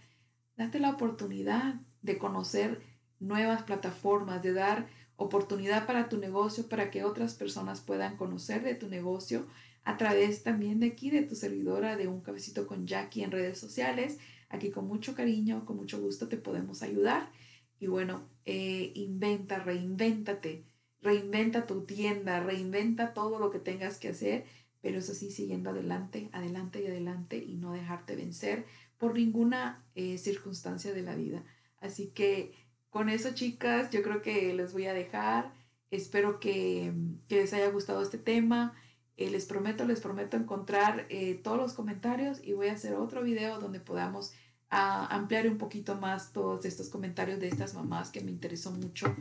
date 0.58 0.80
la 0.80 0.92
oportunidad 0.92 1.76
de 2.02 2.18
conocer 2.18 2.82
nuevas 3.20 3.64
plataformas, 3.64 4.42
de 4.42 4.54
dar 4.54 4.88
oportunidad 5.16 5.86
para 5.88 6.10
tu 6.10 6.18
negocio, 6.18 6.68
para 6.68 6.92
que 6.92 7.04
otras 7.04 7.34
personas 7.34 7.82
puedan 7.82 8.18
conocer 8.18 8.64
de 8.64 8.76
tu 8.76 8.88
negocio 8.88 9.48
a 9.84 9.98
través 9.98 10.44
también 10.44 10.80
de 10.80 10.88
aquí, 10.88 11.10
de 11.10 11.22
tu 11.22 11.36
servidora 11.36 11.96
de 11.96 12.08
un 12.08 12.22
cafecito 12.22 12.68
con 12.68 12.88
Jackie 12.88 13.24
en 13.24 13.32
redes 13.32 13.58
sociales 13.58 14.18
Aquí 14.50 14.72
con 14.72 14.88
mucho 14.88 15.16
cariño, 15.16 15.66
con 15.66 15.78
mucho 15.78 16.00
gusto 16.00 16.28
te 16.28 16.38
podemos 16.38 16.82
ayudar. 16.82 17.32
Y 17.80 17.88
bueno, 17.88 18.30
eh, 18.46 18.92
inventa, 18.96 19.60
reinvéntate, 19.60 20.66
reinventa 21.02 21.66
tu 21.66 21.86
tienda, 21.86 22.42
reinventa 22.42 23.14
todo 23.14 23.40
lo 23.40 23.52
que 23.52 23.60
tengas 23.60 23.98
que 23.98 24.10
hacer, 24.10 24.46
pero 24.86 25.00
eso 25.00 25.16
sí, 25.16 25.32
siguiendo 25.32 25.72
adelante, 25.72 26.30
adelante 26.32 26.80
y 26.80 26.86
adelante 26.86 27.38
y 27.38 27.56
no 27.56 27.72
dejarte 27.72 28.16
vencer 28.16 28.68
por 29.00 29.16
ninguna 29.16 29.84
eh, 29.96 30.20
circunstancia 30.20 30.94
de 30.94 31.02
la 31.02 31.16
vida. 31.16 31.44
Así 31.80 32.10
que 32.10 32.54
con 32.92 33.10
eso, 33.10 33.34
chicas, 33.34 33.90
yo 33.90 34.04
creo 34.04 34.22
que 34.22 34.54
les 34.54 34.74
voy 34.74 34.86
a 34.86 34.94
dejar. 34.94 35.52
Espero 35.90 36.40
que, 36.40 36.94
que 37.28 37.38
les 37.38 37.52
haya 37.54 37.72
gustado 37.72 38.04
este 38.04 38.20
tema. 38.20 38.76
Eh, 39.18 39.32
les 39.32 39.48
prometo, 39.48 39.86
les 39.86 40.02
prometo 40.02 40.38
encontrar 40.38 41.08
eh, 41.10 41.34
todos 41.44 41.58
los 41.58 41.74
comentarios 41.74 42.40
y 42.44 42.54
voy 42.54 42.68
a 42.68 42.74
hacer 42.74 42.94
otro 42.94 43.24
video 43.24 43.60
donde 43.60 43.80
podamos 43.80 44.34
ah, 44.70 45.08
ampliar 45.10 45.48
un 45.48 45.58
poquito 45.58 45.96
más 45.96 46.32
todos 46.32 46.64
estos 46.64 46.90
comentarios 46.90 47.40
de 47.40 47.48
estas 47.48 47.74
mamás 47.74 48.12
que 48.12 48.22
me 48.22 48.30
interesó 48.30 48.70
mucho 48.70 49.16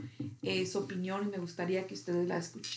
su 0.70 0.78
opinión 0.78 1.24
y 1.24 1.30
me 1.30 1.38
gustaría 1.38 1.86
que 1.86 1.94
ustedes 1.94 2.28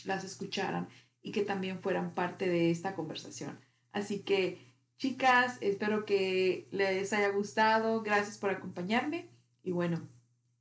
las 0.05 0.23
escucharan 0.23 0.87
y 1.27 1.31
que 1.33 1.41
también 1.41 1.81
fueran 1.81 2.13
parte 2.13 2.47
de 2.47 2.71
esta 2.71 2.95
conversación. 2.95 3.59
Así 3.91 4.21
que, 4.21 4.59
chicas, 4.95 5.57
espero 5.59 6.05
que 6.05 6.69
les 6.71 7.11
haya 7.11 7.29
gustado. 7.29 8.01
Gracias 8.01 8.37
por 8.37 8.49
acompañarme. 8.49 9.27
Y 9.61 9.71
bueno, 9.73 10.07